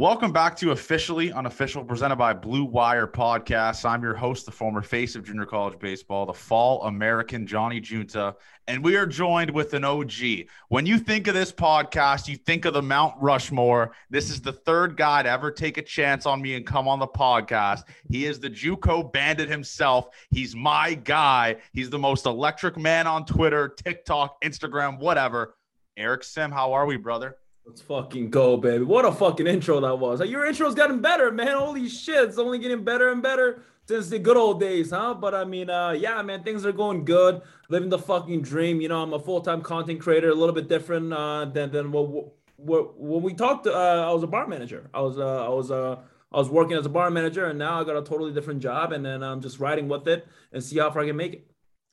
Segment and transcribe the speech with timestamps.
[0.00, 3.84] Welcome back to Officially Unofficial, presented by Blue Wire Podcast.
[3.84, 8.34] I'm your host, the former face of junior college baseball, the fall American Johnny Junta,
[8.66, 10.46] and we are joined with an OG.
[10.70, 13.92] When you think of this podcast, you think of the Mount Rushmore.
[14.08, 16.98] This is the third guy to ever take a chance on me and come on
[16.98, 17.82] the podcast.
[18.08, 20.08] He is the JUCO bandit himself.
[20.30, 21.56] He's my guy.
[21.74, 25.56] He's the most electric man on Twitter, TikTok, Instagram, whatever.
[25.98, 27.36] Eric Sim, how are we, brother?
[27.70, 28.82] Let's fucking go, baby.
[28.82, 30.18] What a fucking intro that was.
[30.18, 31.56] Like, your intro's gotten better, man.
[31.56, 32.28] Holy shit.
[32.28, 35.14] It's only getting better and better since the good old days, huh?
[35.14, 37.42] But I mean, uh, yeah, man, things are going good.
[37.68, 38.80] Living the fucking dream.
[38.80, 42.32] You know, I'm a full-time content creator, a little bit different uh, than than what,
[42.56, 43.68] what when we talked.
[43.68, 44.90] Uh, I was a bar manager.
[44.92, 46.00] I was uh, I was uh,
[46.32, 48.90] I was working as a bar manager, and now I got a totally different job,
[48.90, 51.49] and then I'm just riding with it and see how far I can make it.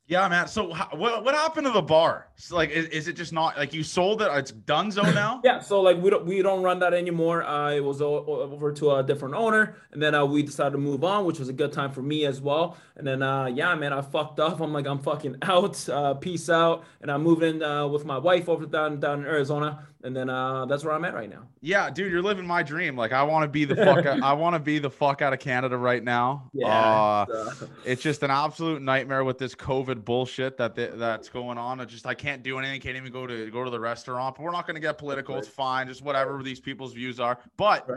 [0.07, 0.47] Yeah, man.
[0.47, 2.27] So what what happened to the bar?
[2.37, 4.29] So, like, is, is, it just not like you sold it?
[4.31, 5.41] It's Dunzo now.
[5.43, 5.59] yeah.
[5.59, 7.43] So like we don't we don't run that anymore.
[7.43, 11.03] Uh, it was over to a different owner, and then uh, we decided to move
[11.03, 12.77] on, which was a good time for me as well.
[12.95, 14.61] And then uh, yeah, man, I fucked up.
[14.61, 15.89] I'm like I'm fucking out.
[15.89, 16.85] Uh, peace out.
[17.01, 20.65] And I'm moving uh, with my wife over down down in Arizona and then uh,
[20.65, 21.47] that's where I'm at right now.
[21.61, 22.95] Yeah, dude, you're living my dream.
[22.95, 24.05] Like I want to be the fuck.
[24.05, 26.49] out, I want to be the fuck out of Canada right now.
[26.53, 27.67] Yeah, uh, it's, uh...
[27.85, 31.79] it's, just an absolute nightmare with this COVID bullshit that that's going on.
[31.79, 32.79] I just I can't do anything.
[32.81, 34.35] Can't even go to go to the restaurant.
[34.35, 35.37] But we're not going to get political.
[35.37, 35.87] It's fine.
[35.87, 37.39] Just whatever these people's views are.
[37.57, 37.89] But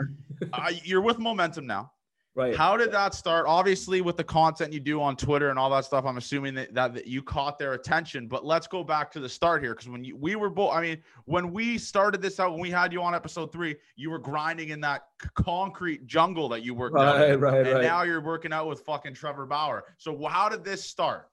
[0.85, 1.93] you're with momentum now.
[2.37, 2.57] Right.
[2.57, 3.47] How did that start?
[3.49, 6.73] Obviously, with the content you do on Twitter and all that stuff, I'm assuming that,
[6.75, 8.29] that, that you caught their attention.
[8.29, 9.75] But let's go back to the start here.
[9.75, 12.71] Because when you, we were both, I mean, when we started this out, when we
[12.71, 16.95] had you on episode three, you were grinding in that concrete jungle that you worked
[16.95, 17.19] right, out.
[17.19, 17.83] Right, right, And right.
[17.83, 19.85] now you're working out with fucking Trevor Bauer.
[19.99, 21.29] So how did this start?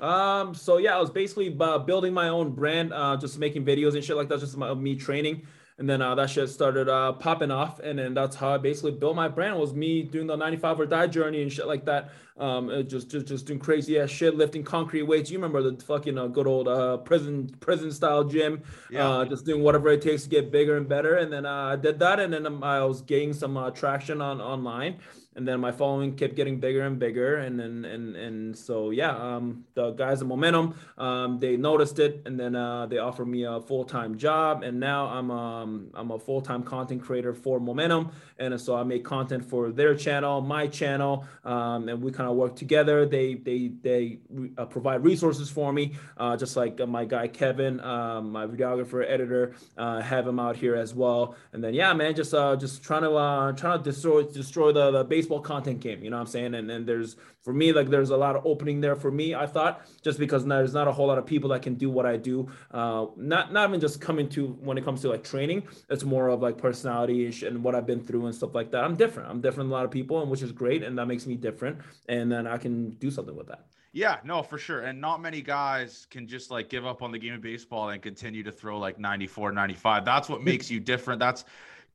[0.00, 3.94] Um, so yeah, I was basically uh, building my own brand, uh, just making videos
[3.94, 5.46] and shit like that, just my, me training
[5.78, 7.78] and then uh, that shit started uh, popping off.
[7.78, 10.86] And then that's how i basically built my brand was me doing the 95 or
[10.86, 12.10] die journey and shit like that.
[12.36, 15.30] Um, just, just just doing crazy ass shit lifting concrete weights.
[15.30, 18.62] You remember the fucking uh, good old uh, prison prison style gym?
[18.90, 19.08] Yeah.
[19.08, 21.16] uh, just doing whatever it takes to get bigger and better.
[21.16, 22.20] And then uh, i did that.
[22.20, 24.98] And then um, i was gaining some uh, traction on online
[25.38, 29.16] and then my following kept getting bigger and bigger and then and and so yeah
[29.16, 33.44] um the guys at momentum um they noticed it and then uh they offered me
[33.44, 38.10] a full-time job and now i'm um i'm a full-time content creator for momentum
[38.40, 42.36] and so i make content for their channel my channel um and we kind of
[42.36, 43.06] work together.
[43.06, 44.18] They they they
[44.58, 49.54] uh, provide resources for me uh just like my guy kevin um my videographer editor
[49.76, 53.02] uh have him out here as well and then yeah man just uh just trying
[53.02, 56.02] to uh trying to destroy destroy the the base baseball content game.
[56.02, 56.54] You know what I'm saying?
[56.54, 59.34] And then there's for me like there's a lot of opening there for me.
[59.34, 62.06] I thought just because there's not a whole lot of people that can do what
[62.06, 62.48] I do.
[62.70, 65.62] Uh, not not even just coming to when it comes to like training.
[65.90, 68.84] It's more of like personality and what I've been through and stuff like that.
[68.84, 69.28] I'm different.
[69.30, 71.36] I'm different than a lot of people, and which is great, and that makes me
[71.36, 71.78] different.
[72.08, 73.66] And then I can do something with that.
[73.92, 74.82] Yeah, no, for sure.
[74.82, 78.02] And not many guys can just like give up on the game of baseball and
[78.02, 80.04] continue to throw like 94, 95.
[80.04, 81.18] That's what makes you different.
[81.18, 81.44] That's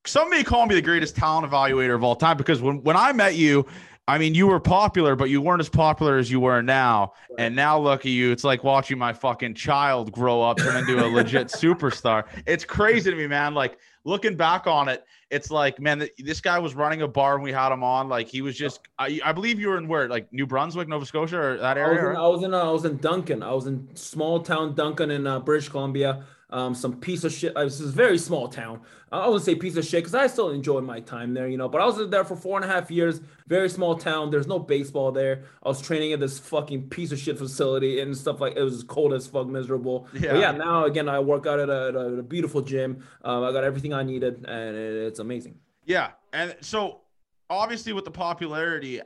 [0.05, 3.13] some may call me the greatest talent evaluator of all time because when, when I
[3.13, 3.65] met you,
[4.05, 7.13] I mean, you were popular, but you weren't as popular as you were now.
[7.37, 8.31] And now look at you.
[8.31, 12.25] It's like watching my fucking child grow up, turn into a legit superstar.
[12.45, 13.53] It's crazy to me, man.
[13.53, 17.43] Like, looking back on it, it's like, man, this guy was running a bar and
[17.43, 18.09] we had him on.
[18.09, 21.05] Like he was just, I, I believe you were in where, like New Brunswick, Nova
[21.05, 22.19] Scotia, or that area.
[22.19, 23.41] I was in, I was in, uh, I was in Duncan.
[23.41, 27.57] I was in small town Duncan in uh, British Columbia um, some piece of shit.
[27.57, 28.79] Uh, this is a very small town.
[29.13, 31.69] I wouldn't say piece of shit because I still enjoyed my time there, you know.
[31.69, 33.21] But I was there for four and a half years.
[33.47, 34.31] Very small town.
[34.31, 35.43] There's no baseball there.
[35.61, 38.83] I was training at this fucking piece of shit facility and stuff like it was
[38.83, 40.07] cold as fuck, miserable.
[40.13, 40.31] Yeah.
[40.31, 40.51] But yeah.
[40.51, 43.03] Now again, I work out at a, at a beautiful gym.
[43.23, 45.59] Um, I got everything I needed, and it's amazing.
[45.85, 47.01] Yeah, and so
[47.49, 49.01] obviously with the popularity,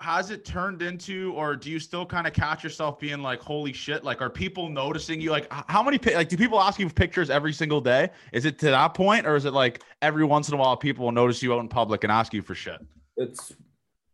[0.00, 3.72] has it turned into or do you still kind of catch yourself being like holy
[3.72, 5.30] shit like are people noticing you?
[5.30, 8.10] Like how many like do people ask you for pictures every single day?
[8.32, 11.04] Is it to that point or is it like every once in a while people
[11.04, 12.84] will notice you out in public and ask you for shit?
[13.16, 13.52] It's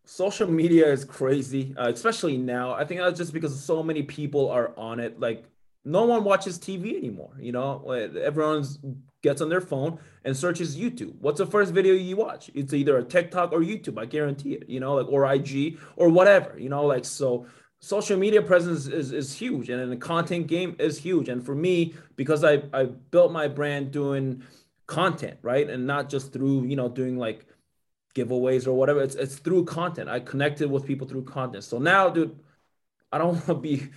[0.04, 2.72] social media is crazy uh, especially now.
[2.72, 5.18] I think that's just because so many people are on it.
[5.18, 5.44] Like
[5.84, 7.90] no one watches tv anymore you know?
[7.90, 8.78] Everyone's
[9.22, 11.14] gets on their phone and searches YouTube.
[11.20, 12.50] What's the first video you watch?
[12.54, 13.98] It's either a TikTok or YouTube.
[13.98, 14.68] I guarantee it.
[14.68, 16.58] You know, like or IG or whatever.
[16.58, 17.46] You know, like so.
[17.80, 21.28] Social media presence is, is huge, and the content game is huge.
[21.28, 24.42] And for me, because I I built my brand doing
[24.88, 27.46] content, right, and not just through you know doing like
[28.16, 29.00] giveaways or whatever.
[29.00, 30.08] It's it's through content.
[30.08, 31.64] I connected with people through content.
[31.64, 32.36] So now, dude,
[33.12, 33.88] I don't want to be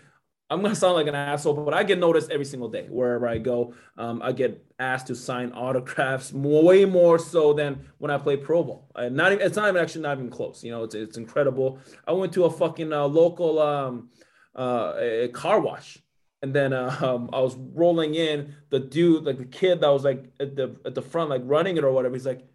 [0.52, 3.38] I'm gonna sound like an asshole, but I get noticed every single day wherever I
[3.38, 3.74] go.
[3.98, 8.36] Um, I get asked to sign autographs more, way more so than when I play
[8.36, 8.92] pro ball.
[8.94, 10.62] I, not even, it's not even actually not even close.
[10.62, 11.80] You know, it's it's incredible.
[12.06, 14.10] I went to a fucking uh, local um,
[14.54, 15.98] uh, a car wash,
[16.42, 18.54] and then uh, um, I was rolling in.
[18.72, 21.78] The dude, like the kid that was like at the at the front, like running
[21.78, 22.14] it or whatever.
[22.14, 22.46] He's like,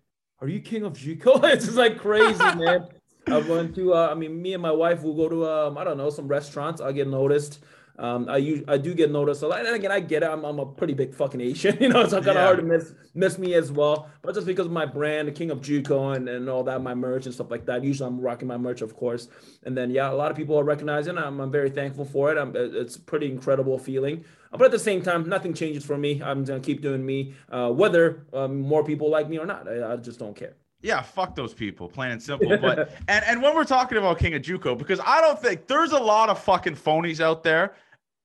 [0.42, 2.88] "Are you King of JUCO?" it's just like crazy, man.
[3.28, 3.94] I went to.
[3.94, 5.48] Uh, I mean, me and my wife will go to.
[5.48, 6.82] Um, I don't know some restaurants.
[6.82, 7.64] I get noticed.
[7.98, 9.64] Um, I use, I do get noticed a lot.
[9.64, 10.28] And again, I get it.
[10.28, 12.44] I'm, I'm a pretty big fucking Asian, you know, it's kind of yeah.
[12.44, 14.10] hard to miss miss me as well.
[14.22, 16.94] But just because of my brand, the King of JUCO and, and all that, my
[16.94, 17.82] merch and stuff like that.
[17.82, 19.28] Usually I'm rocking my merch, of course.
[19.64, 21.16] And then yeah, a lot of people are recognizing.
[21.16, 22.38] I'm, I'm very thankful for it.
[22.38, 24.24] I'm, it's a pretty incredible feeling.
[24.52, 26.22] But at the same time, nothing changes for me.
[26.22, 29.68] I'm gonna keep doing me, uh, whether um, more people like me or not.
[29.68, 30.54] I, I just don't care.
[30.82, 32.56] Yeah, fuck those people, plain and simple.
[32.58, 35.92] But and and when we're talking about King of JUCO, because I don't think there's
[35.92, 37.74] a lot of fucking phonies out there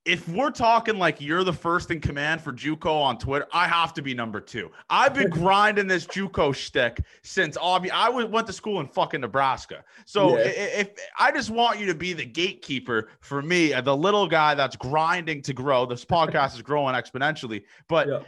[0.04, 3.94] if we're talking like you're the first in command for JUCO on Twitter, I have
[3.94, 4.70] to be number two.
[4.90, 9.84] I've been grinding this JUCO shtick since obvi- I went to school in fucking Nebraska.
[10.04, 10.44] So yeah.
[10.44, 14.54] if, if, I just want you to be the gatekeeper for me, the little guy
[14.54, 15.86] that's grinding to grow.
[15.86, 18.08] This podcast is growing exponentially, but.
[18.08, 18.20] Yeah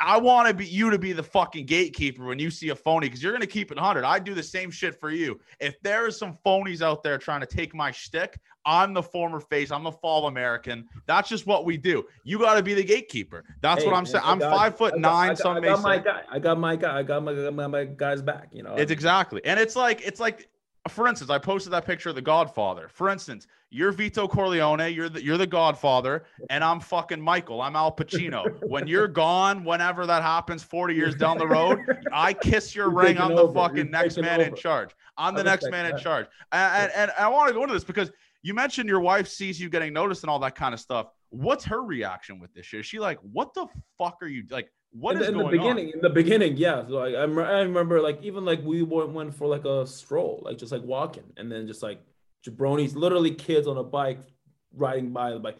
[0.00, 3.06] I want to be you to be the fucking gatekeeper when you see a phony
[3.06, 4.02] because you're gonna keep it 100.
[4.02, 5.38] I do the same shit for you.
[5.60, 9.40] If there is some phonies out there trying to take my shtick, I'm the former
[9.40, 9.70] face.
[9.70, 10.88] I'm the fall American.
[11.06, 12.06] That's just what we do.
[12.24, 13.44] You got to be the gatekeeper.
[13.60, 14.24] That's hey, what I'm saying.
[14.26, 15.36] I'm got, five foot nine.
[15.36, 16.22] Some I got, I got my guy.
[16.30, 16.98] I got my guy.
[16.98, 18.48] I got my, my, my guy's back.
[18.52, 18.74] You know.
[18.76, 20.48] It's exactly, and it's like it's like
[20.90, 22.88] for instance, I posted that picture of the Godfather.
[22.88, 27.62] For instance, you're Vito Corleone, you're the you're the Godfather, and I'm fucking Michael.
[27.62, 28.44] I'm Al Pacino.
[28.68, 31.78] when you're gone, whenever that happens, 40 years down the road,
[32.12, 33.18] I kiss your ring.
[33.18, 33.54] I'm the over.
[33.54, 34.48] fucking you're next man over.
[34.48, 34.90] in charge.
[35.16, 35.94] I'm the next man that.
[35.94, 36.26] in charge.
[36.52, 38.10] And, and, and I want to go into this because
[38.42, 41.08] you mentioned your wife sees you getting noticed and all that kind of stuff.
[41.28, 42.80] What's her reaction with this shit?
[42.80, 43.66] Is she like, what the
[43.98, 44.70] fuck are you like?
[44.92, 45.88] What in, is in the beginning?
[45.88, 45.94] on?
[45.94, 46.86] In the beginning, yeah.
[46.86, 50.42] So like, I, I remember like even like we went, went for like a stroll,
[50.44, 52.00] like just like walking, and then just like
[52.46, 54.20] jabronis, literally kids on a bike
[54.74, 55.58] riding by, like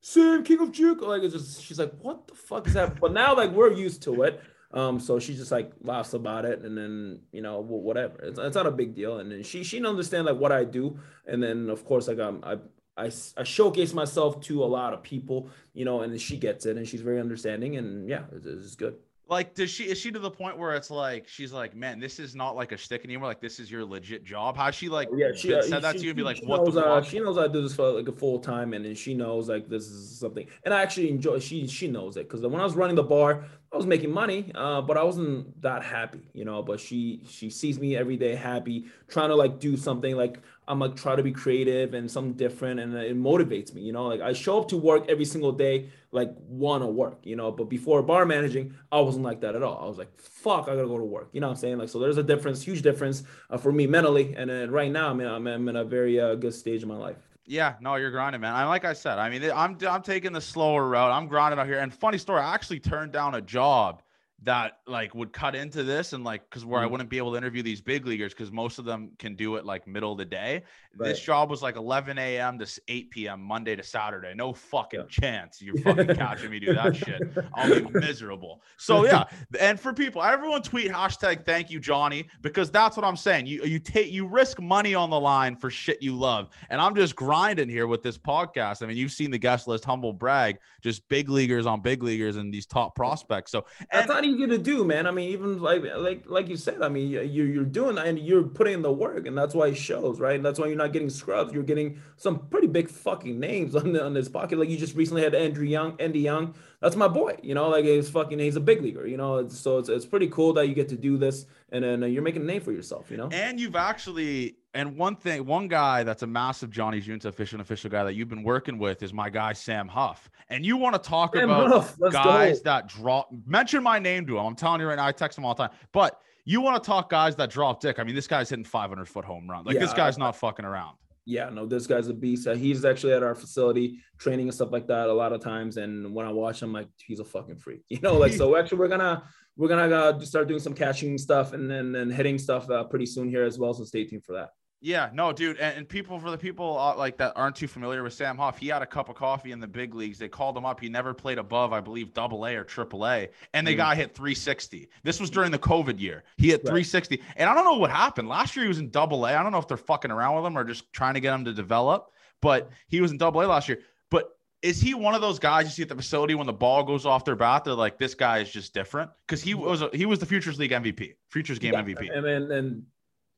[0.00, 1.02] Sim King of Juke.
[1.02, 3.00] Like it's just she's like, what the fuck is that?
[3.00, 4.40] but now like we're used to it.
[4.70, 8.18] Um, so she just like laughs about it, and then you know whatever.
[8.22, 11.00] It's, it's not a big deal, and then she she understand like what I do,
[11.26, 12.58] and then of course like I'm I
[12.98, 16.76] I, I showcase myself to a lot of people, you know, and she gets it
[16.76, 18.96] and she's very understanding and yeah, it's, it's good.
[19.30, 22.18] Like, does she is she to the point where it's like she's like, man, this
[22.18, 23.28] is not like a stick anymore.
[23.28, 24.56] Like, this is your legit job.
[24.56, 25.08] How she like?
[25.14, 26.14] Yeah, she uh, said that she, to you.
[26.14, 28.38] Be like, what knows, the uh, She knows I do this for like a full
[28.38, 30.46] time, and then she knows like this is something.
[30.64, 31.40] And I actually enjoy.
[31.40, 34.50] She she knows it because when I was running the bar, I was making money,
[34.54, 36.62] uh, but I wasn't that happy, you know.
[36.62, 40.78] But she she sees me every day happy, trying to like do something like I'm
[40.78, 44.06] like try to be creative and something different, and it motivates me, you know.
[44.06, 47.50] Like I show up to work every single day, like want to work, you know.
[47.50, 49.82] But before bar managing, I wasn't like that at all.
[49.82, 51.48] I was like, fuck, I gotta go to work, you know.
[51.48, 51.98] what I'm saying like so.
[51.98, 55.26] There's a difference, huge difference uh, for me mentally, and then right now, I mean,
[55.26, 57.16] I'm, I'm in a very uh, good stage of my life.
[57.46, 58.54] Yeah, no, you're grinding, man.
[58.54, 61.10] I like I said, I mean, I'm I'm taking the slower route.
[61.10, 61.78] I'm grinding out here.
[61.78, 64.02] And funny story, I actually turned down a job
[64.44, 66.90] that like would cut into this and like because where I Mhm.
[66.92, 69.64] wouldn't be able to interview these big leaguers because most of them can do it
[69.64, 70.62] like middle of the day.
[70.94, 72.58] This job was like 11 a.m.
[72.60, 73.40] to 8 p.m.
[73.42, 74.34] Monday to Saturday.
[74.34, 75.06] No fucking Yeah.
[75.08, 77.20] chance you're fucking catching me do that shit.
[77.54, 78.62] I'll be miserable.
[78.76, 79.24] So yeah,
[79.58, 83.46] and for people, everyone tweet hashtag thank you Johnny because that's what I'm saying.
[83.46, 86.94] You you take you risk money on the line for shit you love, and I'm
[86.94, 88.82] just grinding here with this podcast.
[88.82, 92.36] I mean, you've seen the guest list, humble brag, just big leaguers on big leaguers
[92.36, 93.50] and these top prospects.
[93.50, 95.06] So That's and easy to do, man.
[95.06, 98.44] I mean, even like like like you said, I mean, you're you're doing and you're
[98.44, 100.42] putting in the work, and that's why it shows, right?
[100.42, 101.52] That's why you're not getting scrubs.
[101.52, 104.58] You're getting some pretty big fucking names on the, on this pocket.
[104.58, 106.54] Like you just recently had Andrew Young, Andy Young.
[106.80, 107.36] That's my boy.
[107.42, 109.06] You know, like he's fucking he's a big leaguer.
[109.06, 112.02] You know, so it's it's pretty cool that you get to do this, and then
[112.02, 113.10] uh, you're making a name for yourself.
[113.10, 113.28] You know.
[113.32, 117.90] And you've actually, and one thing, one guy that's a massive Johnny Junta official official
[117.90, 120.30] guy that you've been working with is my guy Sam Huff.
[120.50, 122.22] And you want to talk Sam about let's go.
[122.22, 124.46] guys that drop mention my name to him.
[124.46, 125.76] I'm telling you right now, I text him all the time.
[125.92, 127.98] But you want to talk guys that drop dick.
[127.98, 129.64] I mean, this guy's hitting 500 foot home run.
[129.64, 130.96] Like this Yeah, guy's not fucking around.
[131.28, 132.46] Yeah, no, this guy's a beast.
[132.46, 135.76] Uh, he's actually at our facility training and stuff like that a lot of times.
[135.76, 138.16] And when I watch him, like he's a fucking freak, you know.
[138.16, 139.22] Like so, actually, we're gonna
[139.54, 143.04] we're gonna uh, start doing some catching stuff and then and hitting stuff uh, pretty
[143.04, 143.74] soon here as well.
[143.74, 144.48] So stay tuned for that.
[144.80, 148.04] Yeah, no, dude, and, and people for the people uh, like that aren't too familiar
[148.04, 150.18] with Sam Huff, he had a cup of coffee in the big leagues.
[150.18, 150.78] They called him up.
[150.78, 153.78] He never played above, I believe, Double A or Triple A, and the Mhm.
[153.78, 154.88] guy hit 360.
[155.02, 156.22] This was during the COVID year.
[156.36, 156.70] He hit Right.
[156.70, 158.64] 360, and I don't know what happened last year.
[158.64, 159.34] He was in Double A.
[159.34, 161.44] I don't know if they're fucking around with him or just trying to get him
[161.46, 163.80] to develop, but he was in Double A last year.
[164.10, 164.30] But
[164.62, 167.04] is he one of those guys you see at the facility when the ball goes
[167.04, 167.64] off their bat?
[167.64, 170.56] They're like, this guy is just different because he was a, he was the Futures
[170.56, 172.16] League MVP, Futures Game Yeah, MVP.
[172.16, 172.86] And then and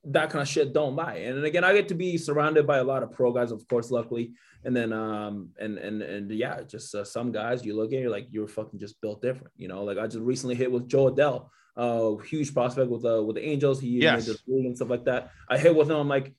[0.04, 1.16] that kind of shit don't lie.
[1.16, 3.90] And again, I get to be surrounded by a lot of pro guys, of course,
[3.90, 4.32] luckily.
[4.64, 8.10] And then um and and and yeah, just uh, some guys you look at, you're
[8.10, 9.84] like you're fucking just built different, you know.
[9.84, 13.44] Like I just recently hit with Jo Adell, uh, huge prospect with uh with the
[13.44, 13.80] Angels.
[13.80, 14.26] He Yes.
[14.46, 15.30] league and stuff like that.
[15.48, 15.96] I hit with him.
[15.96, 16.34] I'm like.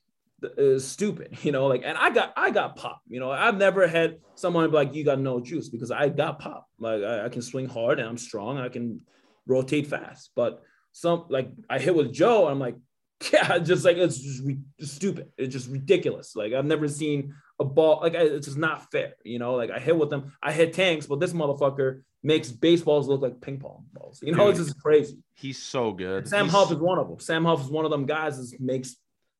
[0.58, 3.86] Uh, stupid, you know, like, and I got, I got pop, you know, I've never
[3.86, 6.66] had someone be like, you got no juice because I got pop.
[6.80, 9.02] Like, I, I can swing hard and I'm strong and I can
[9.46, 10.30] rotate fast.
[10.34, 12.74] But some, like, I hit with Joe, and I'm like,
[13.32, 15.32] yeah, just like it's just re- stupid.
[15.36, 16.34] It's just ridiculous.
[16.34, 19.14] Like I've never seen a ball like I, it's just not fair.
[19.24, 23.08] You know, like I hit with them, I hit tanks, but this motherfucker makes baseballs
[23.08, 24.20] look like ping pong balls.
[24.22, 25.18] You know, it's just crazy.
[25.34, 26.28] He's so good.
[26.28, 27.18] Sam He's- Huff is one of them.
[27.20, 28.96] Sam Huff is one of them guys that makes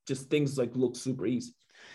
[0.07, 1.55] just things like look super easy.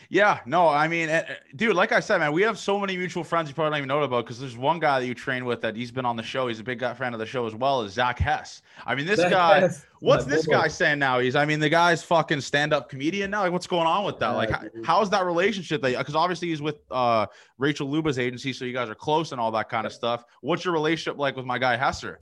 [0.09, 2.95] Yeah, no, I mean, eh, eh, dude, like I said, man, we have so many
[2.95, 5.43] mutual friends you probably don't even know about because there's one guy that you train
[5.43, 6.47] with that he's been on the show.
[6.47, 8.61] He's a big guy fan of the show as well as Zach Hess.
[8.85, 10.53] I mean, this That- guy, that's what's my this boy.
[10.53, 11.19] guy saying now?
[11.19, 13.41] He's, I mean, the guy's fucking stand up comedian now.
[13.41, 14.29] Like, what's going on with that?
[14.31, 15.81] Yeah, Like, how, how's that relationship?
[15.81, 17.25] That because obviously he's with uh,
[17.57, 20.23] Rachel Luba's agency, so you guys are close and all that kind of stuff.
[20.41, 22.17] What's your relationship like with my guy Hesser?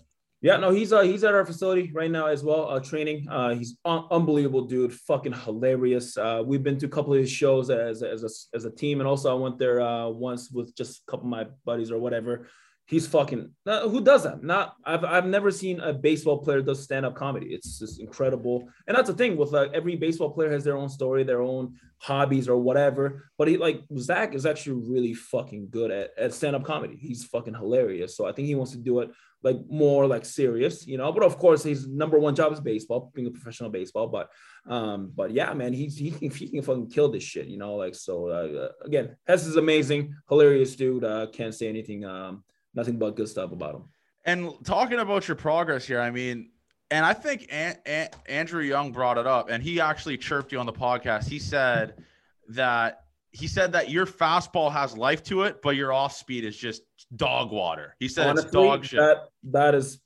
[0.45, 3.27] Yeah, no, he's uh he's at our facility right now as well, uh training.
[3.27, 6.15] Uh he's un- unbelievable dude, fucking hilarious.
[6.19, 8.99] Uh we've been to a couple of his shows as as a, as a team
[8.99, 11.97] and also I went there uh once with just a couple of my buddies or
[11.97, 12.47] whatever.
[12.85, 14.43] He's fucking uh, who does that?
[14.43, 17.47] Not I've I've never seen a baseball player does stand up comedy.
[17.47, 18.69] It's just incredible.
[18.85, 21.73] And that's the thing with like every baseball player has their own story, their own
[21.97, 23.31] hobbies or whatever.
[23.39, 26.97] But he like Zach is actually really fucking good at, at stand up comedy.
[26.97, 28.15] He's fucking hilarious.
[28.15, 29.09] So I think he wants to do it
[29.45, 31.11] like more like serious, you know.
[31.11, 34.07] But of course, his number one job is baseball, being a professional baseball.
[34.07, 34.31] But
[34.67, 37.75] um, but yeah, man, he's he can he can fucking kill this shit, you know.
[37.75, 41.03] Like so, uh, again, Hess is amazing, hilarious dude.
[41.03, 43.83] Uh, can't say anything, um, nothing but good stuff about him.
[44.25, 46.49] And talking about your progress here, I mean,
[46.89, 50.59] and I think An- An- Andrew Young brought it up, and he actually chirped you
[50.59, 51.27] on the podcast.
[51.27, 52.03] He said
[52.49, 53.04] that
[53.35, 56.83] he said that your fastball has life to it, but your off speed is just
[57.13, 57.93] dog water.
[57.99, 58.99] He said it's dog shit.
[58.99, 59.99] That that is,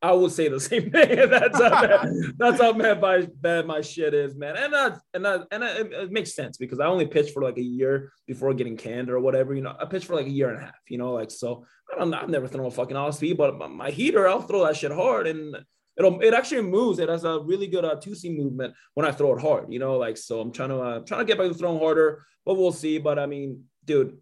[0.00, 1.28] I would say the same thing.
[1.28, 2.08] that's how bad,
[2.38, 4.56] that's how bad my bad my shit is, man.
[4.56, 7.58] And that and that and it, it makes sense because I only pitched for like
[7.58, 9.52] a year before getting canned or whatever.
[9.52, 10.80] You know, I pitched for like a year and a half.
[10.88, 11.66] You know, like so.
[11.92, 12.14] I don't.
[12.14, 14.92] I've never thrown a fucking off speed, but my, my heater, I'll throw that shit
[14.92, 15.56] hard and.
[16.00, 16.98] It'll, it actually moves.
[16.98, 19.70] It has a really good uh, two seam movement when I throw it hard.
[19.70, 20.40] You know, like so.
[20.40, 22.96] I'm trying to uh, trying to get back to throwing harder, but we'll see.
[22.96, 24.16] But I mean, dude,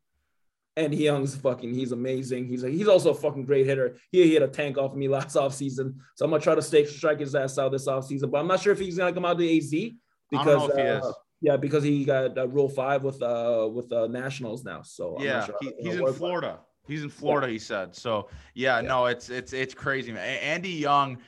[0.77, 2.47] Andy Young's fucking, he's amazing.
[2.49, 3.97] He's he's also a fucking great hitter.
[4.11, 5.95] He hit a tank off of me last offseason.
[6.17, 8.29] So I'm gonna try to stay strike his ass out this offseason.
[8.31, 9.95] But I'm not sure if he's gonna come out to AZ because
[10.31, 13.93] don't know if he uh, yeah, because he got uh, rule five with uh with
[13.93, 14.83] uh nationals now.
[14.83, 16.59] So I'm Yeah, not sure he, he's in Florida.
[16.89, 17.49] He's in Florida.
[17.49, 18.29] He said so.
[18.55, 20.39] Yeah, no, it's it's it's crazy, man.
[20.39, 21.19] Andy Young,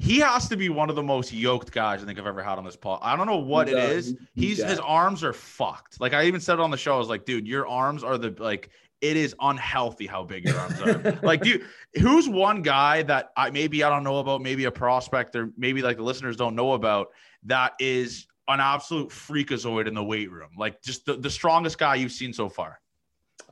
[0.00, 2.56] he has to be one of the most yoked guys I think I've ever had
[2.56, 3.00] on this pod.
[3.02, 4.06] I don't know what He's, it is.
[4.06, 4.18] he's-
[4.58, 6.00] he's his arms are fucked.
[6.00, 6.94] Like I even said it on the show.
[6.94, 8.70] I was like, dude, your arms are the like
[9.02, 11.18] it is unhealthy how big your arms are.
[11.22, 11.64] like, do you,
[12.00, 15.82] who's one guy that I maybe I don't know about, maybe a prospect or maybe
[15.82, 17.08] like the listeners don't know about
[17.44, 20.50] that is an absolute freakazoid in the weight room?
[20.58, 22.80] Like, just the, the strongest guy you've seen so far.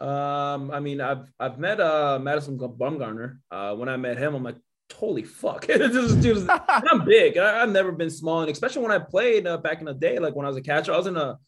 [0.00, 3.38] Um, I mean, I've I've met uh Madison Bumgarner.
[3.50, 4.56] Uh, when I met him, I'm like,
[4.92, 6.48] holy fuck, this dude.
[6.48, 7.36] I'm big.
[7.36, 10.18] I, have never been small, and especially when I played uh, back in the day,
[10.18, 11.38] like when I was a catcher, I was in a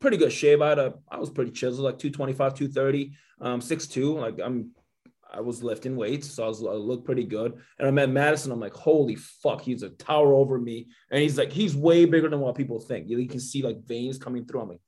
[0.00, 0.60] pretty good shape.
[0.60, 4.20] I had a, I was pretty chiseled, like 225, 230, um, 6'2.
[4.20, 4.70] Like I'm,
[5.32, 7.60] I was lifting weights, so I was I looked pretty good.
[7.78, 8.52] And I met Madison.
[8.52, 12.28] I'm like, holy fuck, he's a tower over me, and he's like, he's way bigger
[12.28, 13.08] than what people think.
[13.08, 14.60] You, you can see like veins coming through.
[14.62, 14.80] I'm like,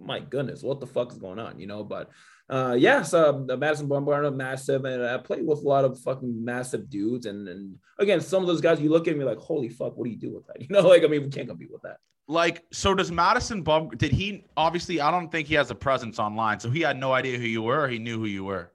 [0.00, 1.58] my goodness, what the fuck is going on?
[1.60, 2.10] You know, but
[2.52, 6.90] uh, yes, uh, Madison Bumgarner, massive, and I played with a lot of fucking massive
[6.90, 7.24] dudes.
[7.24, 10.04] And and again, some of those guys, you look at me like, holy fuck, what
[10.04, 10.60] do you do with that?
[10.60, 11.96] You know, like I mean, we can't compete with that.
[12.28, 13.88] Like, so does Madison Bum?
[13.96, 15.00] Did he obviously?
[15.00, 17.62] I don't think he has a presence online, so he had no idea who you
[17.62, 17.88] were.
[17.88, 18.70] he knew who you were.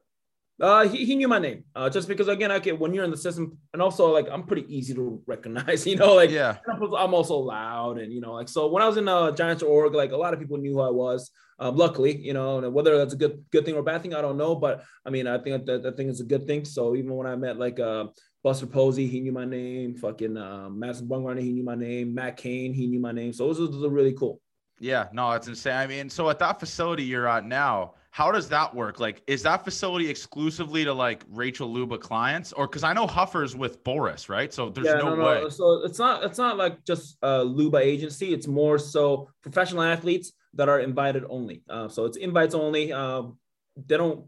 [0.59, 1.63] Uh, he, he knew my name.
[1.75, 4.41] Uh, just because again, I get when you're in the system, and also like I'm
[4.41, 5.85] pretty easy to recognize.
[5.87, 8.97] You know, like yeah, I'm also loud, and you know, like so when I was
[8.97, 11.29] in uh, Giants org, like a lot of people knew who I was.
[11.59, 14.37] Um, luckily, you know, whether that's a good good thing or bad thing, I don't
[14.37, 14.55] know.
[14.55, 16.65] But I mean, I think that, that thing is a good thing.
[16.65, 18.05] So even when I met like uh,
[18.43, 19.95] Buster Posey, he knew my name.
[19.95, 22.13] Fucking uh, Madison Bumgarner, he knew my name.
[22.13, 23.33] Matt Cain, he knew my name.
[23.33, 24.39] So it was, it was really cool.
[24.79, 25.73] Yeah, no, it's insane.
[25.73, 28.99] I mean, so at that facility you're at now, how does that work?
[28.99, 33.55] Like, is that facility exclusively to like Rachel Luba clients, or because I know Huffer's
[33.55, 34.53] with Boras, right?
[34.53, 35.41] So there's yeah, no, no, way.
[35.41, 35.49] No.
[35.49, 38.33] So it's not it's not like just a Luba agency.
[38.33, 41.63] It's more so professional athletes that are invited only.
[41.69, 42.91] Uh, so it's invites only.
[42.91, 43.37] Um,
[43.75, 44.25] they don't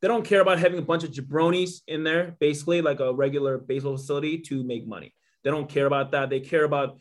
[0.00, 3.58] they don't care about having a bunch of jabronis in there, basically like a regular
[3.58, 5.14] baseball facility to make money.
[5.44, 6.30] They don't care about that.
[6.30, 6.98] They care about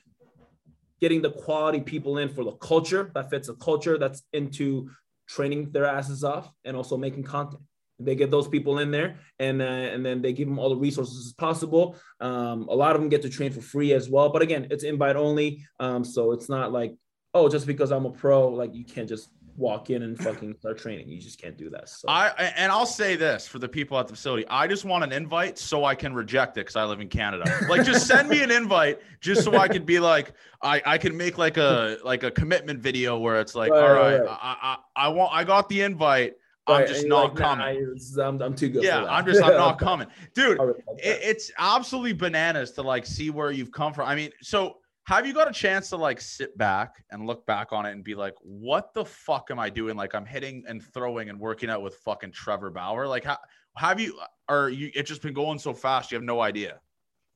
[1.00, 4.89] getting the quality people in for the culture that fits the culture that's into
[5.27, 7.62] training their asses off and also making content.
[8.01, 10.77] They get those people in there, and uh, and then they give them all the
[10.77, 11.98] resources as possible.
[12.21, 14.86] Um, a lot of them get to train for free as well, but again, it's
[14.86, 16.95] invite only, um, so it's not like
[17.33, 20.77] oh, just because I'm a pro, like you can't just walk in and fucking start
[20.77, 21.09] training.
[21.09, 21.89] You just can't do that.
[21.89, 22.07] So.
[22.07, 25.12] I and I'll say this for the people at the facility: I just want an
[25.12, 27.43] invite so I can reject it because I live in Canada.
[27.69, 30.33] Like, just send me an invite just so I could be like,
[30.63, 33.93] I I can make like a like a commitment video where it's like, right, all
[33.93, 34.29] right, right.
[34.29, 36.33] I, I I want I got the invite.
[36.67, 37.98] I'm just not like, coming.
[38.15, 38.83] Nah, I'm, I'm, too good.
[38.83, 40.60] Yeah, I'm just I'm not coming, dude.
[40.99, 44.08] It, it's absolutely bananas to like see where you've come from.
[44.08, 44.77] I mean, so
[45.10, 48.04] have you got a chance to like sit back and look back on it and
[48.04, 49.98] be like, what the fuck am I doing?
[49.98, 53.08] Like I'm hitting and throwing and working out with fucking Trevor Bauer.
[53.08, 53.39] Like, how
[53.76, 56.80] have you, or you, it's just been going so fast, you have no idea.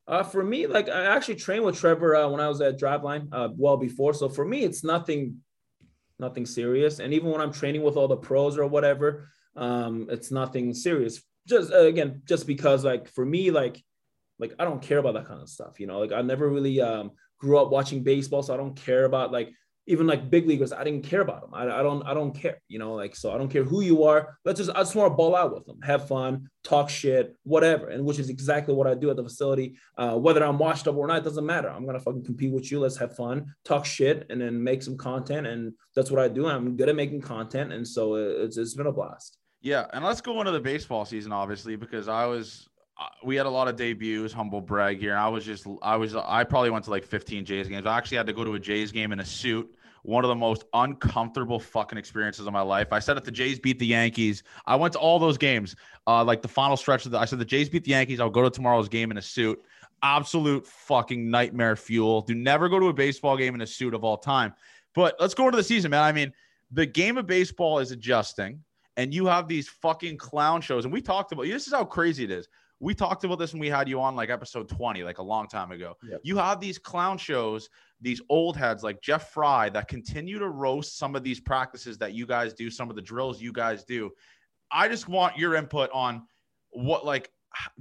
[0.08, 3.28] Uh, for me, like I actually trained with Trevor uh, when I was at Driveline
[3.32, 4.14] uh, well before.
[4.14, 5.38] So for me, it's nothing,
[6.20, 7.00] nothing serious.
[7.00, 11.24] And even when I'm training with all the pros or whatever, um, it's nothing serious.
[11.48, 13.84] Just uh, again, just because like for me, like,
[14.38, 15.80] like I don't care about that kind of stuff.
[15.80, 19.06] You know, like I never really um grew up watching baseball, so I don't care
[19.06, 19.54] about like
[19.86, 20.72] even like big leaguers.
[20.72, 21.54] I didn't care about them.
[21.54, 24.04] I, I don't I don't care, you know, like so I don't care who you
[24.04, 24.38] are.
[24.46, 27.90] Let's just I just want to ball out with them, have fun, talk shit, whatever.
[27.90, 29.78] And which is exactly what I do at the facility.
[29.98, 31.70] Uh, whether I'm washed up or not, doesn't matter.
[31.70, 32.80] I'm gonna fucking compete with you.
[32.80, 35.48] Let's have fun, talk shit, and then make some content.
[35.48, 36.48] And that's what I do.
[36.48, 39.38] I'm good at making content, and so it's it's been a blast.
[39.62, 42.68] Yeah, and let's go into the baseball season, obviously, because I was
[43.24, 45.16] we had a lot of debuts, humble brag here.
[45.16, 47.86] I was just, I was, I probably went to like 15 Jays games.
[47.86, 49.74] I actually had to go to a Jays game in a suit.
[50.04, 52.92] One of the most uncomfortable fucking experiences of my life.
[52.92, 55.76] I said if the Jays beat the Yankees, I went to all those games.
[56.06, 58.20] Uh, like the final stretch of the, I said the Jays beat the Yankees.
[58.20, 59.62] I'll go to tomorrow's game in a suit.
[60.02, 62.22] Absolute fucking nightmare fuel.
[62.22, 64.54] Do never go to a baseball game in a suit of all time.
[64.94, 66.04] But let's go into the season, man.
[66.04, 66.34] I mean,
[66.72, 68.62] the game of baseball is adjusting,
[68.98, 70.84] and you have these fucking clown shows.
[70.84, 72.50] And we talked about this is how crazy it is
[72.84, 75.48] we talked about this when we had you on like episode 20, like a long
[75.48, 75.96] time ago.
[76.04, 76.20] Yep.
[76.24, 77.70] You have these clown shows,
[78.02, 82.14] these old heads like Jeff Frye that continue to roast some of these practices that
[82.14, 84.12] you guys do, some of the drills you guys do.
[84.70, 86.24] I just want your input on
[86.72, 87.32] what like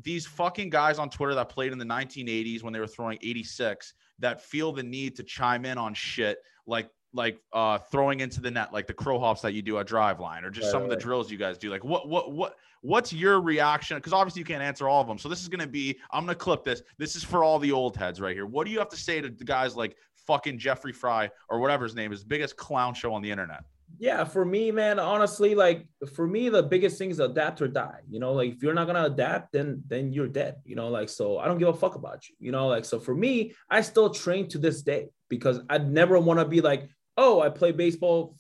[0.01, 3.95] these fucking guys on Twitter that played in the 1980s when they were throwing 86
[4.21, 8.51] that feel the need to chime in on shit like like uh throwing into the
[8.51, 10.91] net like the crow hops that you do at Driveline or just right, some right.
[10.93, 13.97] of the drills you guys do like what what what what's your reaction?
[13.97, 15.19] Because obviously you can't answer all of them.
[15.19, 16.83] So this is going to be i'm going to clip this.
[16.99, 18.47] This is for all the old heads right here.
[18.47, 21.95] What do you have to say to guys like fucking jeffrey fry or whatever his
[21.95, 23.65] name is biggest clown show on the internet?
[23.99, 28.01] Yeah for me man honestly like for me the biggest thing is adapt or die
[28.09, 28.33] you know?
[28.33, 30.89] Like if you're not gonna adapt then then you're dead you know?
[30.89, 32.69] Like so i don't give a fuck about you you know?
[32.69, 36.47] Like so for me i still train to this day because i'd never want to
[36.47, 38.37] be like oh, I played baseball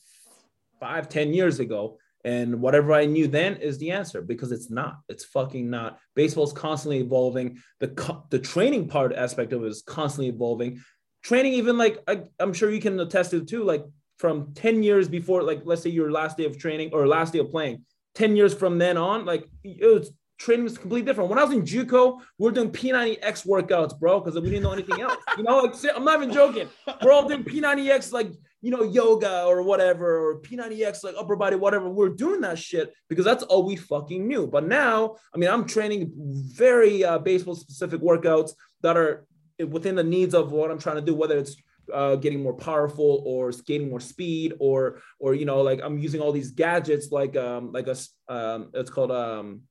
[0.81, 5.01] five, ten years ago, And whatever I knew then is the answer because it's not.
[5.09, 5.99] It's fucking not.
[6.15, 7.59] Baseball's constantly evolving.
[7.81, 10.81] The the training part aspect of it is constantly evolving.
[11.23, 13.85] Training, even like I, I'm sure you can attest to too, like
[14.19, 17.41] from 10 years before, like let's say your last day of training or last day
[17.41, 21.31] of playing, 10 years from then on, like it was training was completely different.
[21.31, 24.73] When I was in JUCO, we are doing P90X workouts, bro, because we didn't know
[24.73, 25.17] anything else.
[25.37, 26.69] You know, like I'm not even joking.
[27.03, 31.57] We're all doing P90X, like you know, yoga or whatever, or P90X, like upper body,
[31.57, 31.91] whatever.
[31.91, 34.47] We're doing that shit because that's all we fucking knew.
[34.47, 39.27] But now, I mean, I'm training very uh, baseball specific workouts that are
[39.69, 41.57] within the needs of what I'm trying to do, whether it's
[41.93, 46.21] uh, getting more powerful or gaining more speed or or you know like i'm using
[46.21, 47.97] all these gadgets like um like a
[48.33, 49.63] um it's called um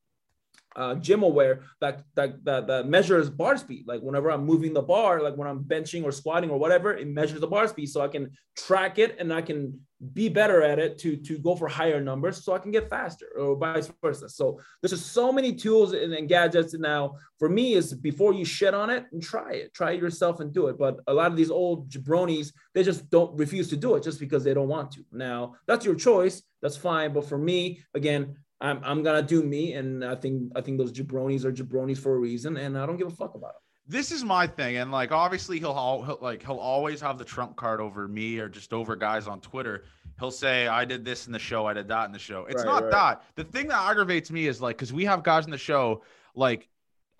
[0.75, 3.85] uh, GymAware that, that that that measures bar speed.
[3.87, 7.07] Like whenever I'm moving the bar, like when I'm benching or squatting or whatever, it
[7.07, 9.79] measures the bar speed, so I can track it and I can
[10.13, 13.27] be better at it to to go for higher numbers, so I can get faster
[13.37, 14.29] or vice versa.
[14.29, 17.15] So there's just so many tools and, and gadgets now.
[17.37, 20.53] For me, is before you shit on it and try it, try it yourself and
[20.53, 20.77] do it.
[20.77, 24.19] But a lot of these old jabronis, they just don't refuse to do it just
[24.19, 25.05] because they don't want to.
[25.11, 26.43] Now that's your choice.
[26.61, 27.13] That's fine.
[27.13, 30.91] But for me, again, I'm I'm gonna do me, and I think I think those
[30.91, 33.61] jabronis are jabronis for a reason, and I don't give a fuck about them.
[33.87, 37.55] This is my thing, and like obviously he'll, he'll like he'll always have the trump
[37.55, 39.85] card over me or just over guys on Twitter.
[40.19, 42.45] He'll say I did this in the show, I did that in the show.
[42.45, 42.91] It's right, not right.
[42.91, 43.23] that.
[43.35, 46.03] The thing that aggravates me is like because we have guys in the show
[46.35, 46.69] like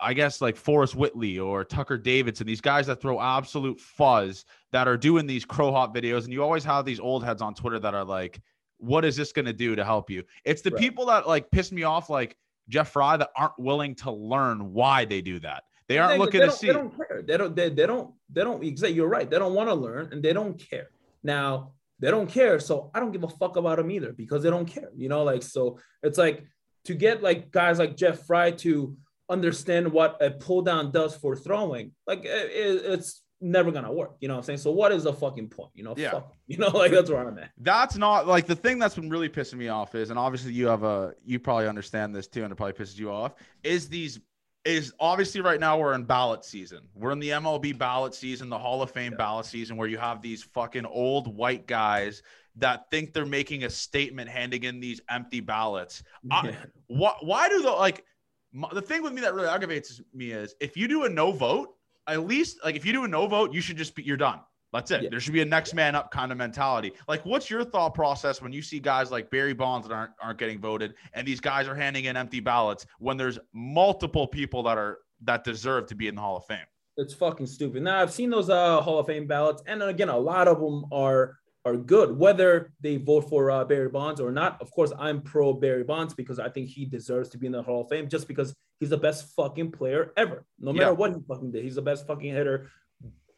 [0.00, 4.88] I guess like Forrest Whitley or Tucker Davidson, these guys that throw absolute fuzz that
[4.88, 7.78] are doing these crow hop videos, and you always have these old heads on Twitter
[7.80, 8.40] that are like
[8.82, 10.24] what is this going to do to help you?
[10.44, 10.80] It's the right.
[10.80, 12.36] people that like piss me off, like
[12.68, 15.62] Jeff Frye, that aren't willing to learn why they do that.
[15.88, 16.66] They aren't they, looking they to see.
[16.66, 17.22] They don't care.
[17.22, 17.54] They don't.
[17.54, 18.12] They, they don't.
[18.30, 18.62] They don't.
[18.64, 18.96] Exactly.
[18.96, 19.30] You're right.
[19.30, 20.90] They don't want to learn, and they don't care.
[21.22, 24.50] Now they don't care, so I don't give a fuck about them either because they
[24.50, 24.90] don't care.
[24.96, 25.78] You know, like so.
[26.02, 26.44] It's like
[26.86, 28.96] to get like guys like Jeff Frye to
[29.30, 31.92] understand what a pull down does for throwing.
[32.06, 34.16] Like it, it's never gonna work.
[34.20, 34.58] You know what I'm saying?
[34.58, 35.70] So what is the fucking point?
[35.74, 36.10] You know, yeah.
[36.12, 37.50] Fuck, you know, like that's where I'm at.
[37.58, 40.66] That's not like the thing that's been really pissing me off is, and obviously you
[40.66, 44.20] have a you probably understand this too, and it probably pisses you off, is these
[44.64, 46.80] is obviously right now we're in ballot season.
[46.94, 49.18] We're in the MLB ballot season, the Hall of Fame yeah.
[49.18, 52.22] ballot season, where you have these fucking old white guys
[52.56, 56.02] that think they're making a statement handing in these empty ballots.
[56.22, 56.34] Yeah.
[56.36, 58.04] I, why, why do the like
[58.52, 61.32] my, the thing with me that really aggravates me is if you do a no
[61.32, 61.74] vote,
[62.08, 64.40] at least like if you do a no vote, you should just be you're done.
[64.72, 65.02] That's it.
[65.02, 65.08] Yeah.
[65.10, 66.92] There should be a next man up kind of mentality.
[67.06, 70.38] Like, what's your thought process when you see guys like Barry Bonds that aren't aren't
[70.38, 74.78] getting voted, and these guys are handing in empty ballots when there's multiple people that
[74.78, 76.64] are that deserve to be in the Hall of Fame?
[76.96, 77.82] It's fucking stupid.
[77.82, 80.86] Now I've seen those uh, Hall of Fame ballots, and again, a lot of them
[80.90, 84.60] are are good, whether they vote for uh, Barry Bonds or not.
[84.60, 87.62] Of course, I'm pro Barry Bonds because I think he deserves to be in the
[87.62, 90.44] Hall of Fame just because he's the best fucking player ever.
[90.58, 90.90] No matter yeah.
[90.90, 92.68] what he fucking did, he's the best fucking hitter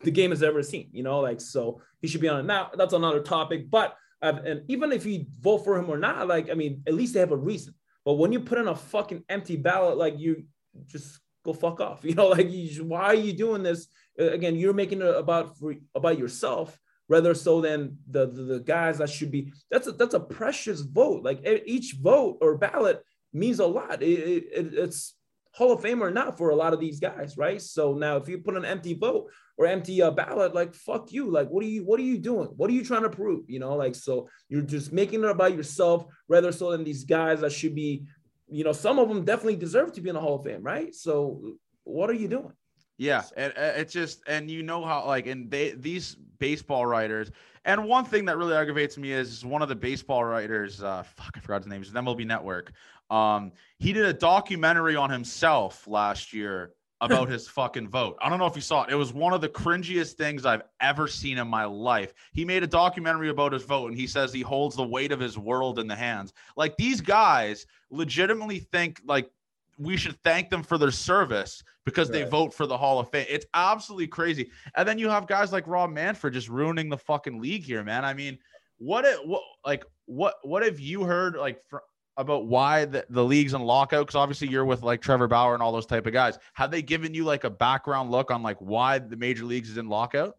[0.03, 0.89] the game has ever seen.
[0.93, 2.45] You know, like so he should be on it.
[2.45, 6.29] Now that's another topic, but uh, and even if you vote for him or not,
[6.29, 7.75] like I mean, at least they have a reason.
[8.05, 10.45] But when you put in a fucking empty ballot, like you
[10.87, 12.01] just go fuck off.
[12.05, 13.89] You know, like you, why are you doing this?
[14.19, 18.99] Again, you're making it about for, about yourself rather so than the, the, the guys
[18.99, 19.53] that should be.
[19.71, 21.23] That's a that's a precious vote.
[21.23, 24.03] Like each vote or ballot means a lot.
[24.03, 25.15] It, it, it's
[25.53, 27.61] hall of fame or not for a lot of these guys right?
[27.61, 31.31] So now if you put an empty vote or empty uh, ballot like fuck you.
[31.31, 32.49] Like what are you what are you doing?
[32.57, 33.49] What are you trying to prove?
[33.49, 37.41] You know like so you're just making it about yourself rather so than these guys
[37.41, 38.05] that should be
[38.49, 40.95] you know some of them definitely deserve to be in the hall of fame right?
[40.95, 42.53] So what are you doing?
[42.97, 47.31] Yeah, and it's just and you know how like and they these baseball writers
[47.65, 51.33] and one thing that really aggravates me is one of the baseball writers, uh, fuck,
[51.35, 51.81] I forgot his name.
[51.81, 52.73] It's MLB Network.
[53.11, 58.19] Um, he did a documentary on himself last year about his fucking vote.
[58.21, 58.91] I don't know if you saw it.
[58.91, 62.13] It was one of the cringiest things I've ever seen in my life.
[62.33, 65.21] He made a documentary about his vote and he says he holds the weight of
[65.21, 66.35] his world in the hands.
[66.57, 69.31] Like these guys legitimately think like
[69.79, 72.25] we should thank them for their service because right.
[72.25, 73.27] they vote for the Hall of Fame.
[73.29, 74.51] It's absolutely crazy.
[74.77, 78.05] And then you have guys like Rob Manfred just ruining the fucking league here, man.
[78.05, 78.39] I mean,
[78.79, 81.79] what it what like what what have you heard like fr-
[82.17, 84.07] about why the, the league's in lockout?
[84.07, 86.39] Because obviously you're with like Trevor Bauer and all those type of guys.
[86.55, 89.79] Have they given you like a background look on like why the major leagues is
[89.79, 90.35] in lockout?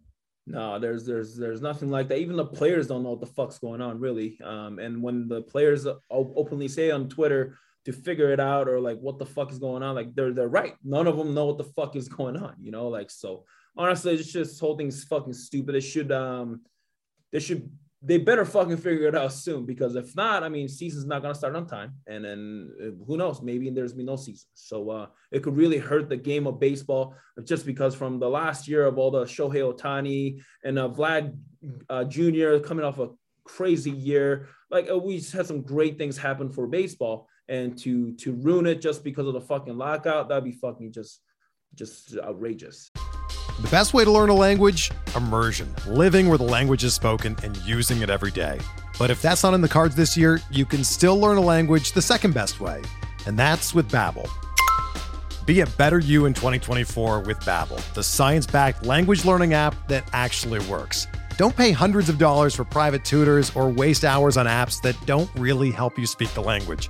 [0.47, 2.19] No, there's there's there's nothing like that.
[2.19, 4.37] Even the players don't know what the fuck's going on, really.
[4.43, 8.99] Um, and when the players openly say on Twitter, to figure it out or like
[8.99, 9.95] what the fuck is going on.
[9.95, 10.75] Like they're they're right.
[10.83, 12.55] None of them know what the fuck is going on.
[12.59, 13.45] You know, like so.
[13.77, 15.75] Honestly, it's just whole thing's fucking stupid.
[15.75, 16.61] They should um,
[17.31, 17.69] they should
[18.01, 21.35] they better fucking figure it out soon because if not, I mean, season's not gonna
[21.35, 23.41] start on time, and then uh, who knows?
[23.41, 27.15] Maybe there's be no season, so uh, it could really hurt the game of baseball
[27.43, 31.35] just because from the last year of all the Shohei Ohtani and uh, Vlad
[31.89, 32.59] uh, Jr.
[32.59, 33.09] coming off a
[33.43, 38.33] crazy year, like uh, we had some great things happen for baseball, and to to
[38.33, 41.21] ruin it just because of the fucking lockout, that'd be fucking just
[41.75, 42.91] just outrageous.
[43.61, 44.91] The best way to learn a language?
[45.15, 45.73] Immersion.
[45.87, 48.59] Living where the language is spoken and using it every day.
[48.99, 51.93] But if that's not in the cards this year, you can still learn a language
[51.93, 52.81] the second best way,
[53.25, 54.29] and that's with Babbel.
[55.45, 60.59] Be a better you in 2024 with Babbel, the science-backed language learning app that actually
[60.67, 61.07] works.
[61.37, 65.29] Don't pay hundreds of dollars for private tutors or waste hours on apps that don't
[65.35, 66.89] really help you speak the language.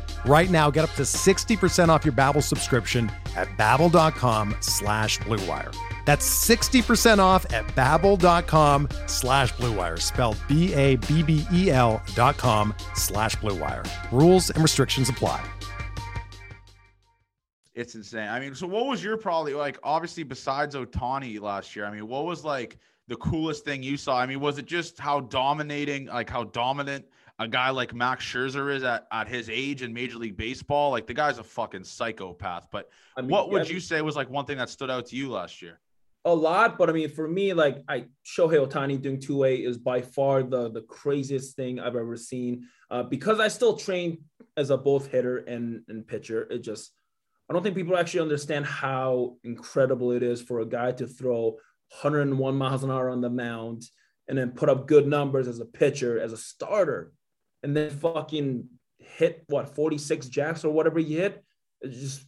[0.25, 5.75] Right now, get up to 60% off your Babbel subscription at babbel.com slash bluewire.
[6.05, 13.87] That's 60% off at babbel.com slash bluewire, spelled B-A-B-B-E-L dot com slash bluewire.
[14.11, 15.43] Rules and restrictions apply.
[17.73, 18.27] It's insane.
[18.27, 22.07] I mean, so what was your probably like, obviously besides Ohtani last year, I mean,
[22.07, 24.19] what was like the coolest thing you saw?
[24.19, 27.05] I mean, was it just how dominating, like how dominant–
[27.41, 30.91] a guy like Max Scherzer is at, at his age in Major League Baseball.
[30.91, 32.67] Like the guy's a fucking psychopath.
[32.71, 35.07] But I mean, what would yeah, you say was like one thing that stood out
[35.07, 35.79] to you last year?
[36.23, 39.79] A lot, but I mean, for me, like I Shohei Ohtani doing two way is
[39.79, 42.67] by far the the craziest thing I've ever seen.
[42.91, 44.19] Uh, because I still train
[44.55, 46.43] as a both hitter and and pitcher.
[46.43, 46.91] It just
[47.49, 51.57] I don't think people actually understand how incredible it is for a guy to throw
[52.03, 53.83] 101 miles an hour on the mound
[54.27, 57.11] and then put up good numbers as a pitcher, as a starter
[57.63, 58.67] and then fucking
[58.99, 61.43] hit what 46 jacks or whatever he hit.
[61.81, 62.25] It's just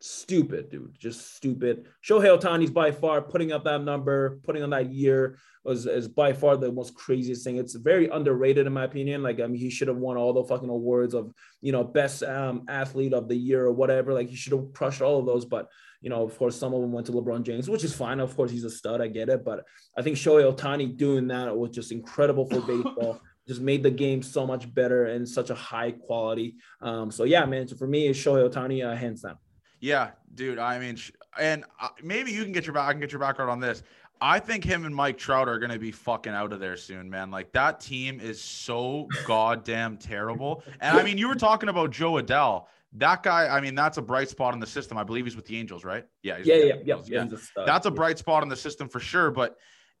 [0.00, 0.96] stupid, dude.
[0.98, 1.86] Just stupid.
[2.06, 6.32] Shohei Ohtani's by far putting up that number, putting on that year was is by
[6.32, 7.56] far the most craziest thing.
[7.56, 9.22] It's very underrated in my opinion.
[9.22, 12.22] Like I mean, he should have won all the fucking awards of you know best
[12.22, 14.12] um, athlete of the year or whatever.
[14.12, 15.68] Like he should have crushed all of those, but.
[16.04, 18.18] You know, of course, some of them went to LeBron James, which is fine.
[18.18, 19.00] Of course, he's a stud.
[19.00, 19.44] I get it.
[19.44, 19.62] But
[19.96, 24.22] I think Shohei Ohtani doing that was just incredible for baseball just made the game
[24.22, 26.56] so much better and such a high quality.
[26.80, 27.68] Um, so yeah, man.
[27.68, 29.38] So for me, it's Shohei Ohtani, uh, hands down.
[29.80, 30.58] Yeah, dude.
[30.58, 30.96] I mean,
[31.38, 32.88] and uh, maybe you can get your back.
[32.88, 33.82] I can get your background on this.
[34.20, 37.10] I think him and Mike Trout are going to be fucking out of there soon,
[37.10, 37.32] man.
[37.32, 40.62] Like that team is so goddamn terrible.
[40.80, 42.66] And I mean, you were talking about Jo Adell.
[42.94, 44.96] That guy, I mean, that's a bright spot in the system.
[44.96, 46.04] I believe he's with the Angels, right?
[46.22, 47.64] Yeah, yeah, yeah, yeah, yeah, yeah.
[47.66, 49.32] That's a bright spot in the system for sure.
[49.32, 49.56] But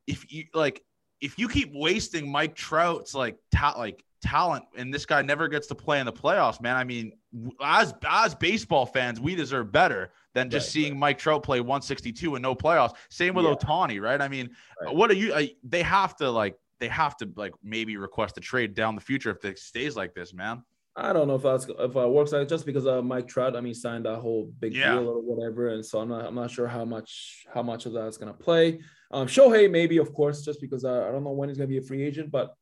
[0.06, 0.84] if you like,
[1.22, 5.68] if you keep wasting Mike Trout's like ta- like talent and this guy never gets
[5.68, 7.12] to play in the playoffs, man, I mean,
[7.64, 11.00] as as baseball fans, we deserve better than just right, seeing right.
[11.00, 12.94] Mike Trout play 162 and no playoffs.
[13.08, 13.54] Same with yeah.
[13.54, 14.20] Ohtani, right?
[14.20, 14.50] I mean,
[14.84, 14.94] right.
[14.94, 15.32] what are you?
[15.32, 19.00] I, they have to like they have to like maybe request a trade down the
[19.00, 20.64] future if it stays like this, man.
[20.94, 23.56] I don't know if that's if it works like just because of Mike Trout.
[23.56, 24.92] I mean, signed that whole big yeah.
[24.92, 27.94] deal or whatever, and so I'm not I'm not sure how much how much of
[27.94, 28.80] that is gonna play.
[29.10, 31.78] Um, Shohei maybe of course just because uh, I don't know when he's gonna be
[31.78, 32.54] a free agent, but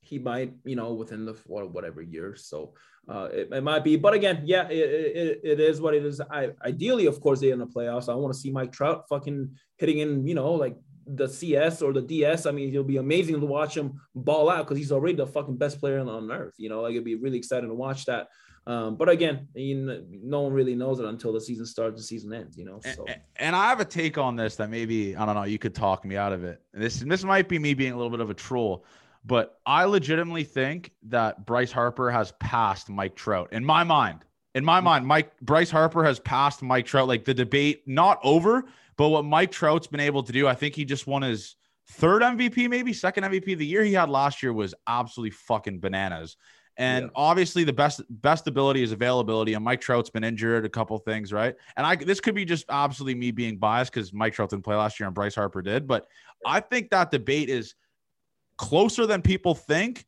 [0.00, 2.34] he might you know within the whatever year.
[2.34, 2.74] So
[3.08, 6.20] uh, it, it, might be, but again, yeah, it, it, it is what it is.
[6.20, 8.08] I ideally, of course, they in the playoffs.
[8.08, 11.92] I want to see Mike Trout fucking hitting in you know like the CS or
[11.92, 15.14] the DS, I mean, it'll be amazing to watch him ball out because he's already
[15.14, 16.54] the fucking best player on earth.
[16.56, 18.28] You know, like it'd be really exciting to watch that.
[18.66, 22.02] Um, but again, you know, no one really knows it until the season starts, the
[22.02, 22.56] season ends.
[22.56, 22.80] You know.
[22.94, 23.04] So.
[23.06, 25.44] And, and, I have a take on this that maybe I don't know.
[25.44, 26.62] You could talk me out of it.
[26.72, 28.86] This this might be me being a little bit of a troll,
[29.24, 34.24] but I legitimately think that Bryce Harper has passed Mike Trout in my mind.
[34.54, 37.06] In my mind, Mike Bryce Harper has passed Mike Trout.
[37.06, 38.64] Like the debate, not over,
[38.96, 41.56] but what Mike Trout's been able to do, I think he just won his
[41.90, 43.56] third MVP, maybe second MVP.
[43.56, 46.36] The year he had last year was absolutely fucking bananas.
[46.76, 47.10] And yeah.
[47.14, 49.54] obviously, the best best ability is availability.
[49.54, 51.54] And Mike Trout's been injured, a couple things, right?
[51.76, 54.74] And I this could be just absolutely me being biased because Mike Trout didn't play
[54.74, 55.86] last year and Bryce Harper did.
[55.86, 56.06] But
[56.44, 57.74] I think that debate is
[58.56, 60.04] closer than people think,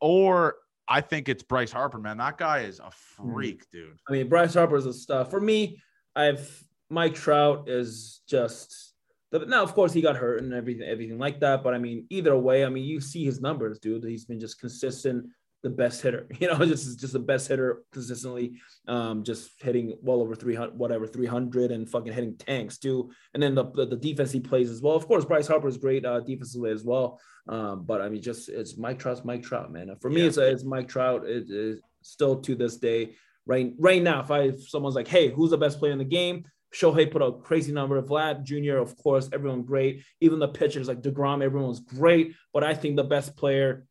[0.00, 1.98] or I think it's Bryce Harper.
[1.98, 3.32] Man, that guy is a hmm.
[3.32, 3.98] freak, dude.
[4.08, 5.30] I mean, Bryce Harper is a stuff.
[5.30, 5.82] For me,
[6.14, 6.62] I've
[6.94, 8.94] Mike Trout is just
[9.32, 11.64] now, of course, he got hurt and everything, everything like that.
[11.64, 14.04] But I mean, either way, I mean, you see his numbers, dude.
[14.04, 15.26] He's been just consistent
[15.62, 16.28] the best hitter.
[16.38, 18.52] You know, just just the best hitter consistently,
[18.86, 23.10] um, just hitting well over 300, whatever 300, and fucking hitting tanks too.
[23.32, 24.94] And then the, the, the defense he plays as well.
[24.94, 27.18] Of course, Bryce Harper is great uh, defensively as well.
[27.48, 29.90] Um, but I mean, just it's Mike Trout's Mike Trout, man.
[30.00, 30.28] For me, yeah.
[30.28, 31.26] it's it's Mike Trout.
[31.26, 33.16] It is still to this day.
[33.46, 36.04] Right, right now, if I if someone's like, "Hey, who's the best player in the
[36.04, 38.00] game?" Shohei put a crazy number.
[38.02, 40.02] Vlad Jr., of course, everyone great.
[40.20, 42.34] Even the pitchers like DeGrom, everyone's great.
[42.52, 43.86] But I think the best player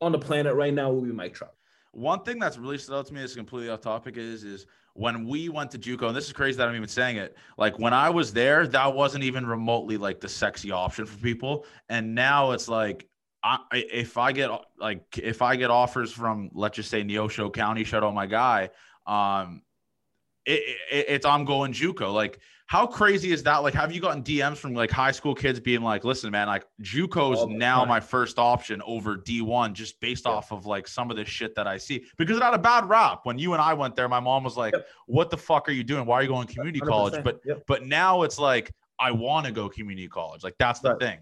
[0.00, 1.54] on the planet right now will be Mike Trout.
[1.92, 5.26] One thing that's really stood out to me is completely off topic is is when
[5.26, 7.36] we went to JUCO, and this is crazy that I'm even saying it.
[7.56, 11.66] Like when I was there, that wasn't even remotely like the sexy option for people,
[11.88, 13.08] and now it's like
[13.42, 17.84] I, if I get like if I get offers from let's just say Neosho County,
[17.84, 18.70] shout out my guy,
[19.06, 19.62] um,
[20.48, 22.12] it, it, it's I'm going JUCO.
[22.12, 23.58] Like, how crazy is that?
[23.58, 26.66] Like, have you gotten DMs from like high school kids being like, "Listen, man, like
[26.82, 30.32] JUCO is now my first option over D1, just based yeah.
[30.32, 32.88] off of like some of the shit that I see." Because it had a bad
[32.88, 34.08] rap when you and I went there.
[34.08, 34.86] My mom was like, yep.
[35.06, 36.06] "What the fuck are you doing?
[36.06, 36.88] Why are you going community 100%.
[36.88, 37.64] college?" But yep.
[37.66, 40.42] but now it's like I want to go community college.
[40.42, 41.00] Like that's the right.
[41.00, 41.18] thing.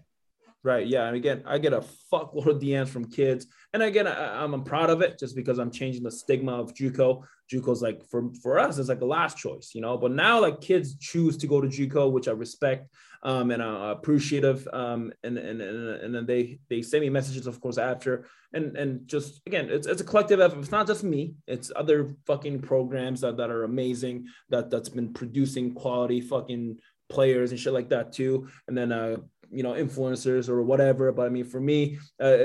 [0.67, 0.85] Right.
[0.85, 1.07] Yeah.
[1.07, 3.47] And again, I get a fuckload of DMs from kids.
[3.73, 6.73] And again, I, am I'm proud of it just because I'm changing the stigma of
[6.73, 7.23] JUCO.
[7.49, 9.97] JUCO's like for, for us, it's like a last choice, you know.
[9.97, 13.91] But now like kids choose to go to JUCO, which I respect um, and I'm
[13.91, 14.67] appreciative.
[14.73, 18.25] Um, and, and, and, and then they they send me messages, of course, after.
[18.51, 20.59] And and just again, it's, it's a collective effort.
[20.59, 25.13] It's not just me, it's other fucking programs that, that are amazing, that that's been
[25.13, 28.49] producing quality fucking players and shit like that too.
[28.67, 29.17] And then uh
[29.51, 32.35] you know influencers or whatever but i mean for me uh,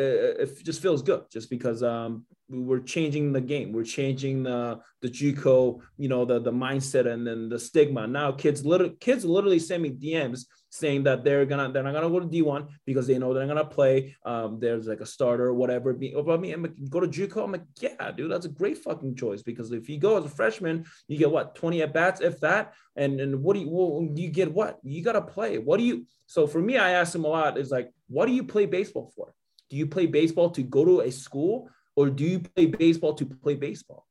[0.42, 5.08] it just feels good just because um we're changing the game we're changing the the
[5.08, 9.58] juco you know the the mindset and then the stigma now kids literally kids literally
[9.58, 13.18] send me dms saying that they're gonna they're not gonna go to D1 because they
[13.18, 14.16] know they're gonna play.
[14.24, 15.92] Um, there's like a starter or whatever.
[15.92, 17.44] But I mean, I'm go to JUCO.
[17.44, 20.30] I'm like, yeah, dude, that's a great fucking choice because if you go as a
[20.30, 22.72] freshman, you get what 20 at bats, if that.
[22.96, 24.52] And and what do you well, you get?
[24.52, 25.58] What you gotta play?
[25.58, 26.06] What do you?
[26.26, 27.58] So for me, I ask them a lot.
[27.58, 29.34] Is like, what do you play baseball for?
[29.68, 33.26] Do you play baseball to go to a school or do you play baseball to
[33.26, 34.06] play baseball?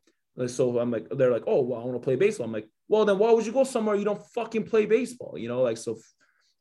[0.48, 2.46] So I'm like, they're like, oh, well, I want to play baseball.
[2.46, 5.38] I'm like, well, then why would you go somewhere you don't fucking play baseball?
[5.38, 5.98] You know, like, so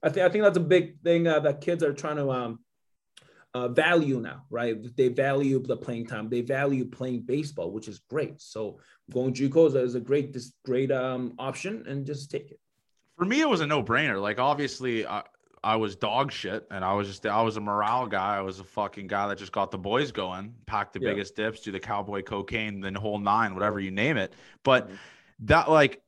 [0.02, 2.59] I think I think that's a big thing uh, that kids are trying to um,
[3.54, 4.76] uh, value now, right?
[4.96, 6.28] They value the playing time.
[6.28, 8.40] They value playing baseball, which is great.
[8.40, 8.80] So
[9.12, 12.61] going JUCO is a great, this great um, option, and just take it.
[13.16, 14.20] For me, it was a no brainer.
[14.20, 15.22] Like obviously, I,
[15.62, 18.38] I was dog shit, and I was just I was a morale guy.
[18.38, 21.10] I was a fucking guy that just got the boys going, pack the yeah.
[21.10, 24.32] biggest dips, do the cowboy cocaine, then whole nine, whatever you name it.
[24.62, 24.96] But mm-hmm.
[25.40, 26.02] that like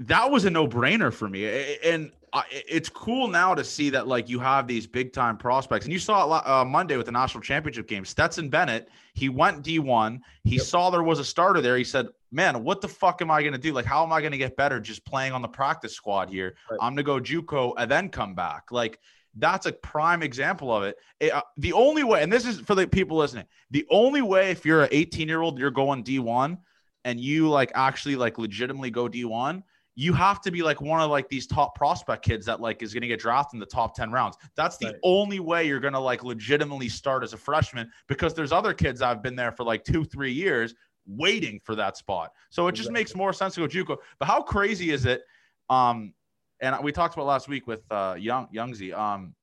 [0.00, 2.12] that was a no brainer for me, and
[2.50, 5.98] it's cool now to see that like you have these big time prospects, and you
[5.98, 8.04] saw it uh, Monday with the national championship game.
[8.04, 10.20] Stetson Bennett, he went D1.
[10.44, 10.64] He yep.
[10.64, 11.76] saw there was a starter there.
[11.76, 13.72] He said, "Man, what the fuck am I gonna do?
[13.72, 16.54] Like, how am I gonna get better just playing on the practice squad here?
[16.70, 16.78] Right.
[16.80, 18.98] I'm gonna go JUCO and then come back." Like,
[19.36, 20.96] that's a prime example of it.
[21.20, 24.50] it uh, the only way, and this is for the people listening, the only way
[24.50, 26.56] if you're an 18 year old, you're going D1,
[27.04, 29.62] and you like actually like legitimately go D1
[29.94, 32.94] you have to be like one of like these top prospect kids that like is
[32.94, 34.36] going to get drafted in the top 10 rounds.
[34.56, 34.96] That's the right.
[35.02, 39.02] only way you're going to like legitimately start as a freshman because there's other kids
[39.02, 40.74] I've been there for like two, three years
[41.06, 42.32] waiting for that spot.
[42.50, 43.98] So it just makes more sense to go JUCO.
[44.18, 45.22] But how crazy is it?
[45.68, 46.14] Um,
[46.60, 48.96] and we talked about last week with uh, Young Youngzy.
[48.96, 49.34] Um,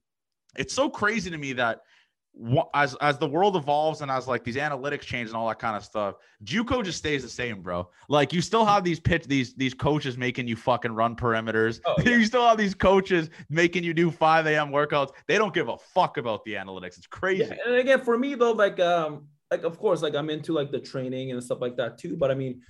[0.55, 1.81] it's so crazy to me that
[2.73, 5.75] as as the world evolves and as like these analytics change and all that kind
[5.75, 7.89] of stuff, JUCO just stays the same, bro.
[8.07, 11.81] Like you still have these pitch these these coaches making you fucking run perimeters.
[11.85, 12.11] Oh, yeah.
[12.11, 14.69] you still have these coaches making you do 5 a.m.
[14.69, 15.11] workouts.
[15.27, 16.97] They don't give a fuck about the analytics.
[16.97, 17.43] It's crazy.
[17.43, 20.71] Yeah, and again, for me though, like um, like of course, like I'm into like
[20.71, 22.15] the training and stuff like that too.
[22.15, 22.61] But I mean,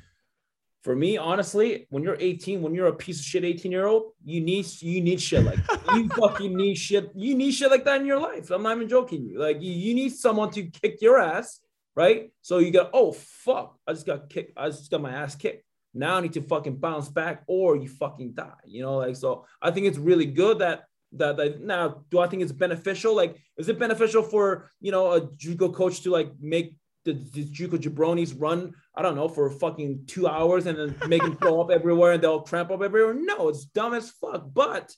[0.90, 4.14] for me, honestly, when you're 18, when you're a piece of shit 18 year old,
[4.26, 5.60] you need you need shit like
[5.94, 7.12] you fucking need shit.
[7.14, 8.50] You need shit like that in your life.
[8.50, 9.28] I'm not even joking.
[9.28, 11.60] You like you, you need someone to kick your ass,
[11.96, 12.32] right?
[12.42, 14.54] So you go, oh fuck, I just got kicked.
[14.58, 15.64] I just got my ass kicked.
[15.94, 18.66] Now I need to fucking bounce back, or you fucking die.
[18.66, 19.46] You know, like so.
[19.62, 23.16] I think it's really good that that, that now do I think it's beneficial?
[23.16, 26.78] Like, is it beneficial for you know a JUCO coach to like make
[27.14, 31.22] the, the JUCO jabronis run, I don't know, for fucking two hours and then make
[31.22, 33.14] them throw up everywhere and they'll tramp up everywhere.
[33.14, 34.46] No, it's dumb as fuck.
[34.54, 34.94] But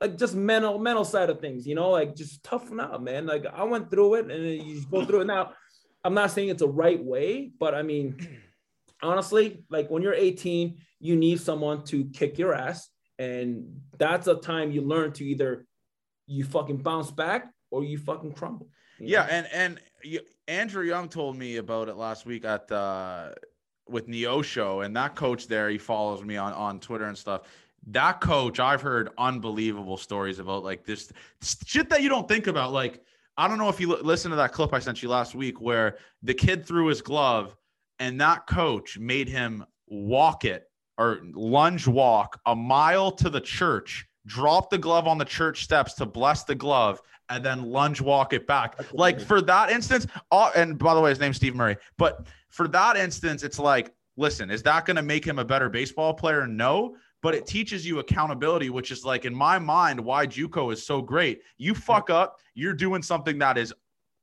[0.00, 3.26] like just mental mental side of things, you know, like just toughen up, man.
[3.26, 5.26] Like I went through it and you go through it.
[5.26, 5.52] Now,
[6.02, 8.16] I'm not saying it's a right way, but I mean,
[9.02, 12.88] honestly, like when you're 18, you need someone to kick your ass.
[13.18, 15.66] And that's a time you learn to either
[16.26, 18.70] you fucking bounce back or you fucking crumble.
[19.00, 19.80] Yeah, and and
[20.48, 23.32] Andrew Young told me about it last week at uh
[23.88, 27.42] with Neosho, and that coach there, he follows me on on Twitter and stuff.
[27.88, 31.10] That coach, I've heard unbelievable stories about like this
[31.64, 32.72] shit that you don't think about.
[32.72, 33.02] Like,
[33.36, 35.60] I don't know if you l- listen to that clip I sent you last week
[35.60, 37.56] where the kid threw his glove,
[37.98, 40.64] and that coach made him walk it
[40.98, 45.94] or lunge walk a mile to the church, drop the glove on the church steps
[45.94, 47.00] to bless the glove,
[47.30, 48.78] and then lunge walk it back.
[48.92, 52.68] Like for that instance, uh, and by the way, his name's Steve Murray, but for
[52.68, 56.46] that instance, it's like, listen, is that going to make him a better baseball player?
[56.46, 56.96] No.
[57.22, 61.02] But it teaches you accountability, which is like in my mind, why JUCO is so
[61.02, 61.42] great.
[61.58, 63.74] You fuck up, you're doing something that is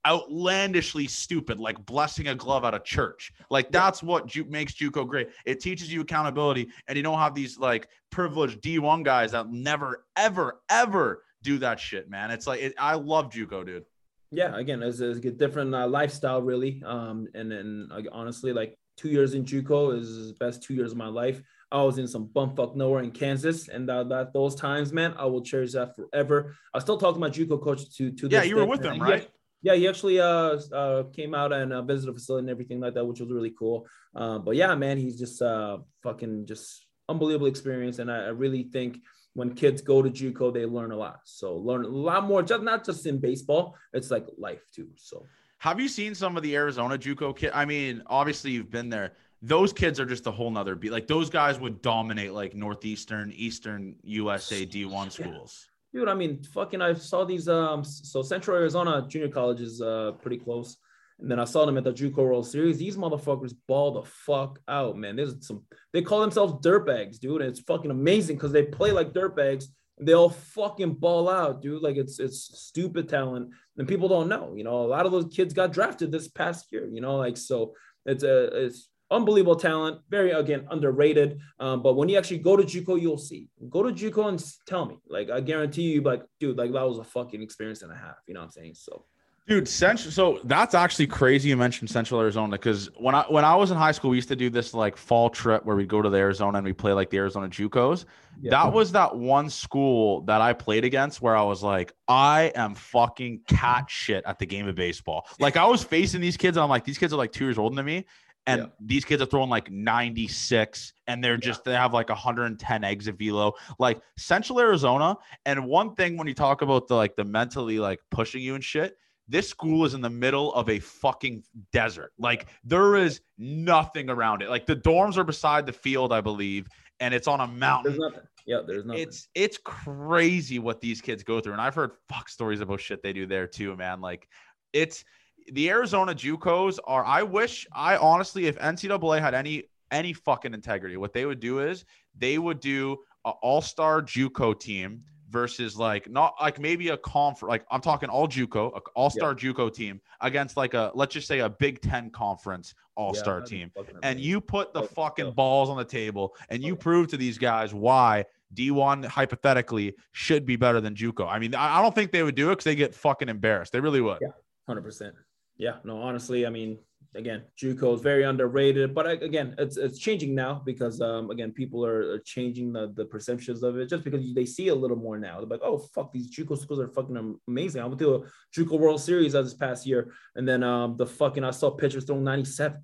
[0.06, 3.32] outlandishly stupid, like blessing a glove at a church.
[3.52, 5.30] Like that's what Ju- makes JUCO great.
[5.46, 10.06] It teaches you accountability, and you don't have these like privileged D1 guys that never,
[10.16, 12.32] ever, ever do that shit, man.
[12.32, 13.86] It's like it, I love JUCO, dude.
[14.32, 16.84] Yeah, again, it's, it's a different uh, lifestyle, really.
[16.86, 20.92] Um, and then like, honestly, like two years in JUCO is the best two years
[20.92, 21.42] of my life.
[21.72, 25.26] I was in some bumfuck nowhere in Kansas, and that, that those times, man, I
[25.26, 26.56] will cherish that forever.
[26.74, 29.30] I still talk to my JUCO coach to to Yeah, you were with him, right?
[29.62, 32.94] yeah, he actually uh, uh came out and uh, visited the facility and everything like
[32.94, 33.88] that, which was really cool.
[34.16, 38.64] Uh, but yeah, man, he's just uh fucking just unbelievable experience, and I, I really
[38.64, 39.00] think
[39.38, 41.20] when kids go to JUCO, they learn a lot.
[41.26, 44.88] So learn a lot more, just not just in baseball, it's like life too.
[44.96, 45.28] So
[45.60, 47.52] Have you seen some of the Arizona JUCO kid?
[47.54, 49.14] I mean, obviously you've been there.
[49.44, 50.92] Those kids are just a whole nother beat.
[50.92, 55.68] Like those guys would dominate like northeastern, eastern USA D1 schools.
[55.94, 57.48] dude, I mean, fucking, I saw these.
[57.48, 60.78] Um, so Central Arizona Junior College is uh pretty close,
[61.20, 62.78] and then I saw them at the JUCO World Series.
[62.78, 65.16] These motherfuckers ball the fuck out, man.
[65.16, 65.64] There's some.
[65.92, 69.66] They call themselves dirtbags, dude, and it's fucking amazing because they play like dirtbags.
[70.00, 71.82] They all fucking ball out, dude.
[71.82, 74.54] Like it's it's stupid talent, and people don't know.
[74.56, 76.88] You know, a lot of those kids got drafted this past year.
[76.88, 77.74] You know, like so
[78.06, 81.40] it's a it's unbelievable talent, very again underrated.
[81.60, 83.50] Um, but when you actually go to JUCO, you'll see.
[83.72, 85.00] Go to JUCO and tell me.
[85.10, 88.18] Like I guarantee you, like dude, like that was a fucking experience and a half.
[88.28, 88.76] You know what I'm saying?
[88.76, 89.06] So
[89.48, 90.12] Dude, Central.
[90.12, 91.48] So that's actually crazy.
[91.48, 94.28] You mentioned Central Arizona because when I when I was in high school, we used
[94.28, 96.92] to do this like fall trip where we'd go to the Arizona and we play
[96.92, 98.04] like the Arizona JUCOs.
[98.42, 98.52] Yeah.
[98.52, 102.76] That was that one school that I played against where I was like, I am
[102.76, 105.26] fucking cat shit at the game of baseball.
[105.40, 107.58] Like I was facing these kids and I'm like, these kids are like two years
[107.58, 108.06] older than me.
[108.48, 108.68] And Yeah.
[108.82, 113.54] these kids are throwing like 96 and they're just, they have like 110 exit velo,
[113.80, 115.16] like Central Arizona.
[115.46, 118.64] And one thing when you talk about the like the mentally like pushing you and
[118.64, 118.98] shit,
[119.28, 122.14] this school is in the middle of a fucking desert.
[122.18, 124.50] Like there is nothing around it.
[124.50, 126.68] Like the dorms are beside the field, I believe,
[127.00, 127.92] and it's on a mountain.
[127.92, 128.28] there's nothing.
[128.46, 129.04] Yeah, there's nothing.
[129.04, 133.04] It's it's crazy what these kids go through, and I've heard fuck stories about shit
[133.04, 134.00] they do there too, man.
[134.00, 134.28] Like
[134.74, 135.04] it's
[135.52, 137.04] the Arizona JUCOs are.
[137.06, 141.60] I wish I honestly, if NCAA had any any fucking integrity, what they would do
[141.60, 141.86] is
[142.18, 147.50] they would do an All Star JUCO team versus like not like maybe a conference.
[147.50, 151.40] Like I'm talking all JUCO, All Star JUCO team against like a let's just say
[151.40, 153.72] a Big Ten conference all-star that'd team
[154.02, 155.32] and you put the fucking yeah.
[155.32, 158.26] balls on the table and you prove to these guys why
[158.56, 161.28] D1 hypothetically should be better than JUCO.
[161.30, 163.72] I mean, I I don't think they would do it because they get fucking embarrassed.
[163.72, 164.18] They really would.
[164.22, 164.30] Yeah.
[164.68, 165.16] Hundred percent.
[165.58, 165.78] Yeah.
[165.84, 166.80] No, honestly, I mean,
[167.18, 171.86] again, JUCO is very underrated, but again, it's it's changing now because um again, people
[171.86, 175.18] are, are changing the the perceptions of it just because they see a little more
[175.18, 175.40] now.
[175.40, 177.82] They're like, oh fuck, these JUCO schools are fucking amazing.
[177.82, 178.22] I went to a
[178.56, 182.24] JUCO World Series this past year, and then um the fucking I saw pitchers throwing
[182.24, 182.84] ninety seven,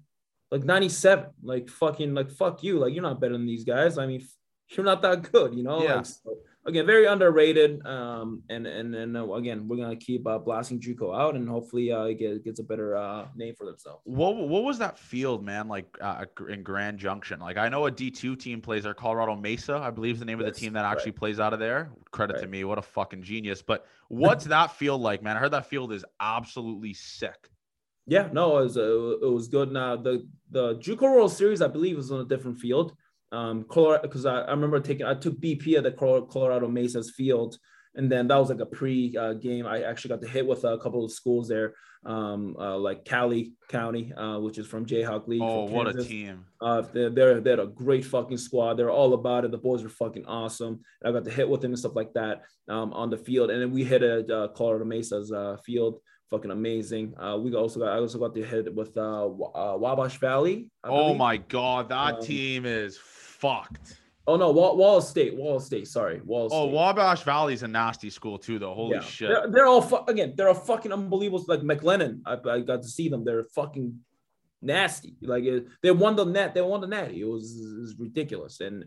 [0.51, 3.97] like ninety seven, like fucking like fuck you, like you're not better than these guys.
[3.97, 4.25] I mean,
[4.69, 5.83] you're not that good, you know.
[5.83, 5.95] Yeah.
[5.95, 7.85] Like, so, again, very underrated.
[7.85, 11.91] Um, and and and uh, again, we're gonna keep uh, blasting JUCO out, and hopefully,
[11.91, 14.01] uh, it get, gets a better uh name for themselves.
[14.05, 15.67] What what was that field, man?
[15.67, 17.39] Like uh, in Grand Junction.
[17.39, 20.25] Like I know a D two team plays there, Colorado Mesa, I believe is the
[20.25, 21.19] name of the team that actually right.
[21.19, 21.91] plays out of there.
[22.11, 23.61] Credit to me, what a fucking genius.
[23.61, 25.37] But what's that field like, man?
[25.37, 27.49] I heard that field is absolutely sick.
[28.05, 29.71] Yeah, no, it was uh, it was good.
[29.71, 32.95] Now the the JUCO World Series, I believe, was on a different field.
[33.33, 37.57] Um, Colorado, because I, I remember taking I took BP at the Colorado Mesa's field,
[37.95, 39.65] and then that was like a pre uh, game.
[39.65, 41.73] I actually got to hit with a couple of schools there,
[42.05, 45.41] um, uh, like Cowley County, uh, which is from Jayhawk League.
[45.41, 46.45] Oh, what a team.
[46.61, 48.75] Uh, they're, they're they're a great fucking squad.
[48.75, 49.51] They're all about it.
[49.51, 50.81] The boys are fucking awesome.
[51.03, 53.59] I got to hit with them and stuff like that um, on the field, and
[53.61, 55.99] then we hit at uh, Colorado Mesa's uh, field.
[56.29, 57.13] Fucking amazing.
[57.19, 60.71] Uh, we also got I also got to hit with uh, uh, Wabash Valley.
[60.83, 61.17] I Oh believe.
[61.17, 62.97] my god, that Um, team is
[63.43, 63.99] fucked.
[64.25, 65.85] Oh no, Wall, Wall State, Wall State.
[65.87, 66.47] Sorry, Wall.
[66.49, 66.57] State.
[66.57, 66.75] Oh, State.
[66.75, 68.73] Wabash Valley's a nasty school too, though.
[68.73, 69.01] Holy Yeah.
[69.01, 69.29] shit!
[69.29, 70.33] They're, they're all fu- again.
[70.37, 71.43] They're a fucking unbelievable.
[71.47, 73.25] Like McLennan, I, I got to see them.
[73.25, 73.99] They're fucking
[74.61, 75.15] nasty.
[75.21, 76.53] Like it, they won the net.
[76.53, 77.11] They won the net.
[77.11, 78.61] It was, it was ridiculous.
[78.61, 78.85] And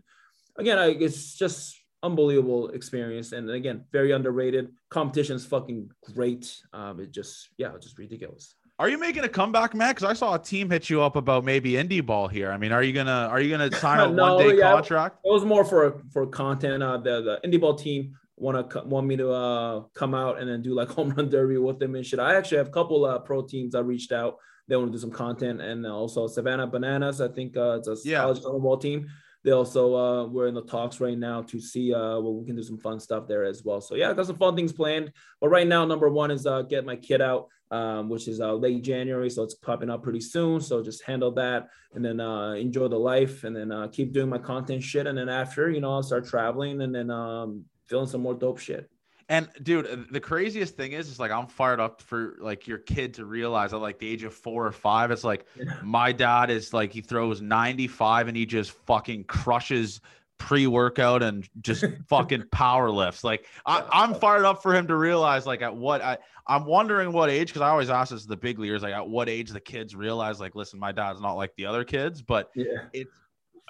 [0.57, 3.31] again, I, it's just unbelievable experience.
[3.31, 4.69] And again, very underrated.
[4.89, 6.51] Competition's fucking great.
[6.73, 8.55] Um, it just yeah, it's just ridiculous.
[8.79, 9.89] Are you making a comeback, man?
[9.89, 12.51] Because I saw a team hit you up about maybe indie ball here.
[12.51, 14.71] I mean, are you gonna are you gonna sign a No, one day yeah.
[14.71, 15.17] contract?
[15.25, 16.83] It was more for for content.
[16.83, 20.47] Uh, the the indie ball team want to want me to uh come out and
[20.47, 22.19] then do like home run derby with them and shit.
[22.19, 24.35] I actually have a couple uh pro teams I reached out.
[24.67, 27.19] They want to do some content and also Savannah Bananas.
[27.19, 28.21] I think uh, it's a Yeah.
[28.21, 29.07] college ball team.
[29.43, 32.55] They also uh we're in the talks right now to see uh well we can
[32.55, 33.81] do some fun stuff there as well.
[33.81, 35.11] So yeah, I got some fun things planned.
[35.41, 37.47] But right now, number one is uh get my kid out.
[37.69, 40.61] Um, which is uh, late January, so it's popping up pretty soon.
[40.61, 44.29] So just handle that, and then uh, enjoy the life, and then uh, keep doing
[44.29, 45.05] my content shit.
[45.05, 48.59] And then after, you know, I'll start traveling, and then um, feeling some more dope
[48.59, 48.89] shit.
[49.27, 53.13] And dude, the craziest thing is, is like I'm fired up for like your kid
[53.15, 55.73] to realize at like the age of four or five, it's like Yeah.
[55.83, 59.99] my dad is like he throws 95 and he just fucking crushes
[60.37, 63.23] pre-workout and just fucking power lifts.
[63.23, 66.17] Like I, I'm fired up for him to realize like at what I
[66.47, 69.07] I'm wondering what age because I always ask this to the big leaders like at
[69.07, 72.51] what age the kids realize like listen my dad's not like the other kids but
[72.55, 72.85] Yeah.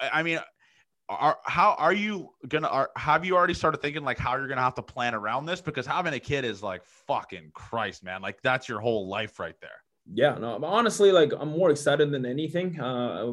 [0.00, 0.40] I I mean,
[1.08, 4.60] are how are you gonna are have you already started thinking like how you're gonna
[4.60, 5.60] have to plan around this?
[5.60, 8.20] Because having a kid is like fucking Christ, man.
[8.20, 9.82] Like that's your whole life right there.
[10.10, 12.80] Yeah, no, honestly, like I'm more excited than anything.
[12.80, 13.30] Uh,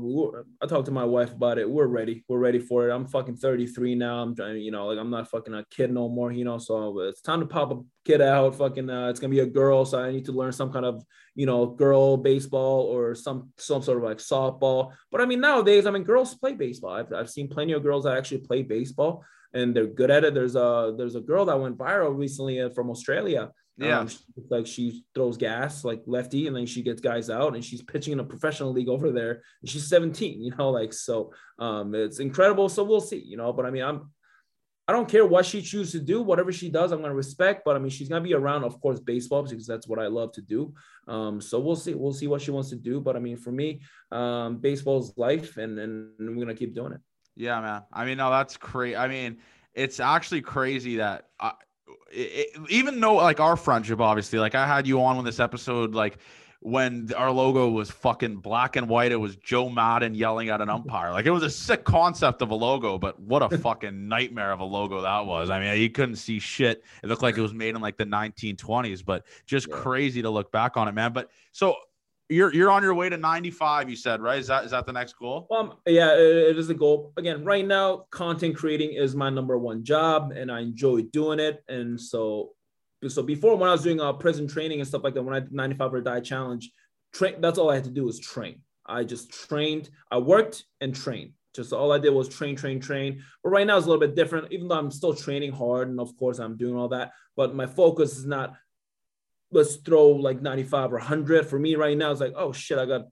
[0.61, 1.69] I talked to my wife about it.
[1.69, 2.26] We're ready.
[2.28, 2.93] We're ready for it.
[2.93, 4.21] I'm fucking 33 now.
[4.21, 6.57] I'm trying, you know, like I'm not fucking a kid no more, you know.
[6.57, 8.55] So it's time to pop a kid out.
[8.55, 11.01] Fucking, uh, it's gonna be a girl, so I need to learn some kind of,
[11.34, 14.91] you know, girl baseball or some some sort of like softball.
[15.11, 16.91] But I mean, nowadays, I mean, girls play baseball.
[16.91, 19.23] I've I've seen plenty of girls that actually play baseball
[19.53, 20.34] and they're good at it.
[20.34, 23.51] There's a there's a girl that went viral recently uh, from Australia.
[23.78, 23.99] Yeah.
[23.99, 24.09] Um,
[24.49, 28.13] like she throws gas like lefty and then she gets guys out and she's pitching
[28.13, 32.19] in a professional league over there and she's 17 you know like so um it's
[32.19, 34.09] incredible so we'll see you know but i mean i'm
[34.88, 37.63] i don't care what she chooses to do whatever she does i'm going to respect
[37.65, 40.07] but i mean she's going to be around of course baseball because that's what i
[40.07, 40.73] love to do
[41.09, 43.51] um so we'll see we'll see what she wants to do but i mean for
[43.51, 43.82] me
[44.13, 47.01] um baseball's life and and we're going to keep doing it
[47.36, 47.84] Yeah, man.
[47.91, 48.95] I mean, no, that's crazy.
[48.95, 49.38] I mean,
[49.73, 51.51] it's actually crazy that I,
[52.12, 55.40] it, it- even though like our friendship, obviously, like I had you on when this
[55.40, 56.18] episode, like
[56.62, 60.70] when our logo was fucking black and white, it was Joe Maddon yelling at an
[60.70, 61.12] umpire.
[61.12, 64.62] Like it was a sick concept of a logo, but what a fucking nightmare of
[64.62, 65.52] a logo that was.
[65.52, 66.84] I mean, you couldn't see shit.
[67.04, 69.76] It looked like it was made in like the 1920s, but just Yeah.
[69.76, 71.14] crazy to look back on it, man.
[71.14, 71.76] But so
[72.30, 74.39] you're you're on your way to 95, you said, right?
[74.39, 75.47] Is that is that the next goal?
[75.51, 77.13] Um, yeah, it, is the goal.
[77.17, 81.63] Again, right now, content creating is my number one job, and I enjoy doing it.
[81.67, 82.53] And so,
[83.07, 85.39] so before when I was doing uh, prison training and stuff like that, when I
[85.41, 86.71] did 95 or die challenge,
[87.13, 87.36] train.
[87.41, 88.61] That's all I had to do was train.
[88.86, 89.89] I just trained.
[90.11, 91.32] I worked and trained.
[91.55, 93.23] Just all I did was train, train, train.
[93.43, 94.51] But right now it's a little bit different.
[94.51, 97.65] Even though I'm still training hard, and of course I'm doing all that, but my
[97.65, 98.55] focus is not
[99.52, 102.86] let's throw like 95 or 100 for me right now it's like oh shit i
[102.86, 103.04] got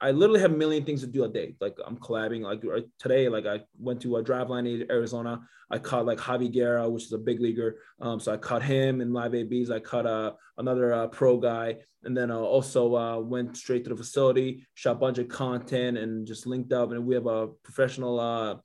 [0.00, 1.54] i literally have a million things to do a day.
[1.60, 2.62] Like i'm collabing like
[2.98, 5.40] today like i went to a Driveline in arizona.
[5.70, 7.76] I caught like Javy Guerra which is a big leaguer.
[8.00, 11.76] Um, so i caught him in live abs i caught uh, another uh, pro guy.
[12.02, 15.98] And then uh, also uh, went straight to the facility shot a bunch of content
[15.98, 16.92] and just linked up.
[16.92, 18.56] And we have a professional uh,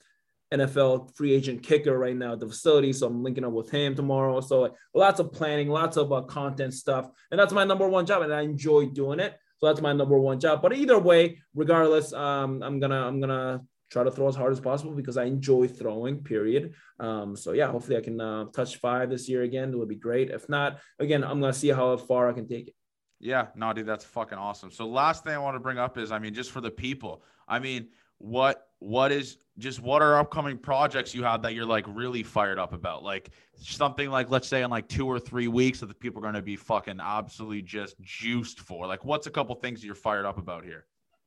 [0.54, 2.93] NFL free agent kicker right now at the facility.
[2.93, 4.41] So I'm linking up with him tomorrow.
[4.41, 7.10] So like, lots of planning, lots of uh, content stuff.
[7.32, 8.22] And that's my number one job.
[8.22, 9.38] And I enjoy doing it.
[9.58, 10.62] So that's my number one job.
[10.62, 14.60] But either way, regardless, um, I'm gonna I'm gonna try to throw as hard as
[14.60, 16.74] possible because I enjoy throwing, period.
[17.00, 19.72] Um, so yeah, hopefully I can uh, touch five this year again.
[19.72, 20.30] It would be great.
[20.30, 22.76] If not, again, I'm gonna see how far I can take it.
[23.20, 24.72] Yeah, no, dude, that's fucking awesome.
[24.72, 27.24] So last thing I want to bring up is, I mean, just for the people,
[27.48, 27.88] I mean,
[28.18, 32.60] what what is just what are upcoming projects you have that you're like really fired
[32.60, 33.04] up about?
[33.04, 36.22] Like something like let's say in like two or three weeks that the people are
[36.22, 38.86] going to be fucking absolutely just juiced for.
[38.86, 40.86] Like, what's a couple things you're fired up about here?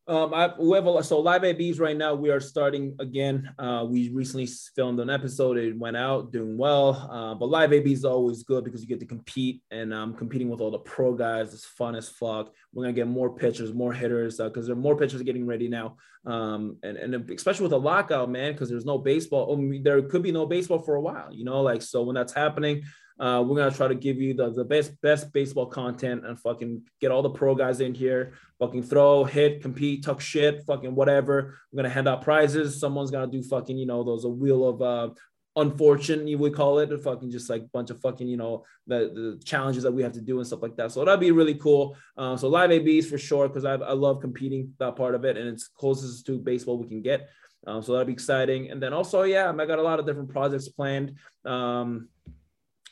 [0.09, 2.15] Um, I, we have a, so live ABs right now.
[2.15, 3.53] We are starting again.
[3.59, 5.59] Uh, we recently filmed an episode.
[5.59, 7.09] It went out, doing well.
[7.13, 10.49] Uh, but live AB is always good because you get to compete, and um, competing
[10.49, 11.53] with all the pro guys.
[11.53, 12.55] It's fun as fuck.
[12.73, 15.97] We're gonna get more pitchers, more hitters because there are more pitchers getting ready now.
[16.25, 19.53] Um, and and especially with the lockout, man, because there's no baseball.
[19.53, 21.61] I mean, there could be no baseball for a while, you know.
[21.61, 22.83] Like so, when that's happening,
[23.19, 26.83] Uh, we're gonna try to give you the, the best best baseball content and fucking
[27.01, 28.35] get all the pro guys in here.
[28.59, 31.59] Fucking throw, hit, compete, talk shit, fucking whatever.
[31.73, 32.79] We're gonna hand out prizes.
[32.79, 35.11] Someone's gonna do fucking you know those a wheel of uh,
[35.59, 39.43] unfortunate you would call it fucking just like bunch of fucking you know the, the
[39.45, 41.97] challenges that we have to do and stuff like that so that'd be really cool
[42.16, 45.37] uh, so live abs for sure because I, I love competing that part of it
[45.37, 47.29] and it's closest to baseball we can get
[47.66, 50.29] um, so that'd be exciting and then also yeah i got a lot of different
[50.29, 52.09] projects planned um,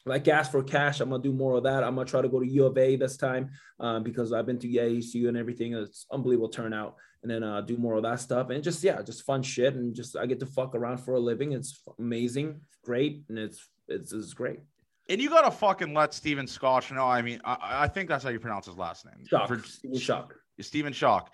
[0.07, 1.01] like gas for cash.
[1.01, 1.83] I'm gonna do more of that.
[1.83, 3.51] I'm gonna try to go to U of A this time
[3.81, 5.75] um, because I've been to ASU and everything.
[5.75, 9.25] It's unbelievable turnout, and then uh, do more of that stuff and just yeah, just
[9.25, 11.53] fun shit and just I get to fuck around for a living.
[11.53, 14.61] It's amazing, great, and it's it's, it's great.
[15.09, 17.07] And you gotta fucking let Steven Scotch know.
[17.07, 19.27] I mean, I, I think that's how you pronounce his last name.
[19.27, 19.49] Shock.
[19.49, 20.35] For, Steven Shock.
[20.61, 21.33] Stephen Shock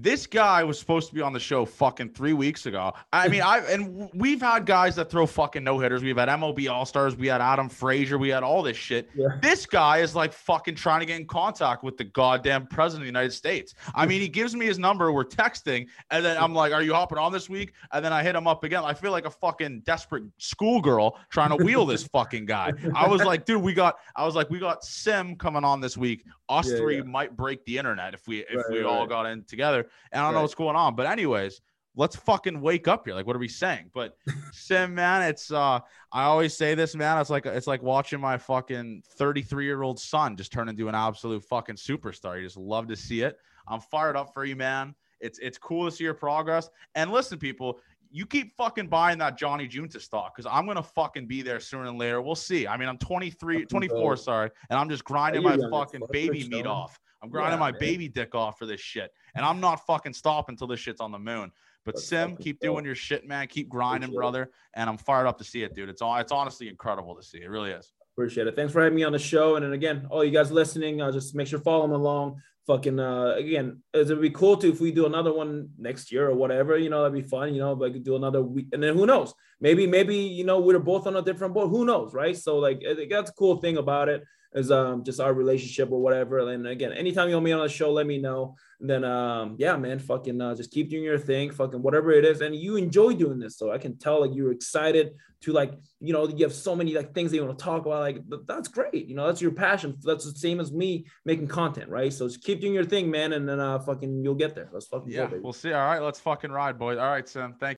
[0.00, 2.92] this guy was supposed to be on the show fucking three weeks ago.
[3.12, 6.02] I mean, I and we've had guys that throw fucking no hitters.
[6.02, 7.16] We've had MLB All Stars.
[7.16, 8.16] We had Adam Frazier.
[8.16, 9.10] We had all this shit.
[9.16, 9.28] Yeah.
[9.42, 13.06] This guy is like fucking trying to get in contact with the goddamn president of
[13.06, 13.74] the United States.
[13.94, 15.10] I mean, he gives me his number.
[15.10, 18.22] We're texting, and then I'm like, "Are you hopping on this week?" And then I
[18.22, 18.84] hit him up again.
[18.84, 22.72] I feel like a fucking desperate schoolgirl trying to wheel this fucking guy.
[22.94, 25.96] I was like, "Dude, we got." I was like, "We got Sim coming on this
[25.96, 26.24] week.
[26.48, 27.02] Us yeah, three yeah.
[27.02, 28.86] might break the internet if we if right, we right.
[28.86, 30.38] all got in together." And I don't right.
[30.38, 30.94] know what's going on.
[30.94, 31.60] But anyways,
[31.98, 33.14] let's fucking wake up here.
[33.14, 33.90] Like, what are we saying?
[33.92, 34.16] But
[34.52, 35.80] Sim, man, it's uh
[36.12, 37.18] I always say this, man.
[37.18, 40.94] It's like it's like watching my fucking 33 year old son just turn into an
[40.94, 42.36] absolute fucking superstar.
[42.36, 43.36] You just love to see it.
[43.66, 44.94] I'm fired up for you, man.
[45.20, 46.70] It's it's cool to see your progress.
[46.94, 47.80] And listen, people,
[48.10, 51.84] you keep fucking buying that Johnny Junta stock because I'm gonna fucking be there sooner
[51.84, 52.22] than later.
[52.22, 52.66] We'll see.
[52.66, 56.98] I mean, I'm 23, 24, sorry, and I'm just grinding my fucking baby meat off.
[57.22, 57.80] I'm grinding yeah, my man.
[57.80, 61.12] baby dick off for this shit, and I'm not fucking stopping until this shit's on
[61.12, 61.50] the moon.
[61.84, 63.46] But That's Sim, keep doing your shit, man.
[63.46, 64.50] Keep grinding, brother.
[64.74, 65.88] And I'm fired up to see it, dude.
[65.88, 66.16] It's all.
[66.18, 67.38] It's honestly incredible to see.
[67.38, 67.90] It really is.
[68.14, 68.56] Appreciate it.
[68.56, 69.56] Thanks for having me on the show.
[69.56, 72.42] And then again, all you guys listening, uh, just make sure follow them along.
[72.66, 76.34] Fucking uh, again, it'd be cool to if we do another one next year or
[76.34, 76.76] whatever.
[76.76, 77.54] You know, that'd be fun.
[77.54, 79.32] You know, but do another week, and then who knows?
[79.58, 81.70] Maybe, maybe you know, we're both on a different board.
[81.70, 82.36] Who knows, right?
[82.36, 84.22] So like, that's a cool thing about it
[84.54, 86.38] is um just our relationship or whatever.
[86.38, 88.56] And again, anytime you want me on the show, let me know.
[88.80, 92.24] And then um yeah, man, fucking uh, just keep doing your thing, fucking whatever it
[92.24, 92.40] is.
[92.40, 96.12] And you enjoy doing this, so I can tell like you're excited to like you
[96.12, 98.00] know you have so many like things that you want to talk about.
[98.00, 99.96] Like that's great, you know that's your passion.
[100.02, 102.12] That's the same as me making content, right?
[102.12, 104.70] So just keep doing your thing, man, and then uh fucking you'll get there.
[104.72, 105.72] Let's fucking yeah, go, we'll see.
[105.72, 106.98] All right, let's fucking ride, boys.
[106.98, 107.77] All right, Sam, thank.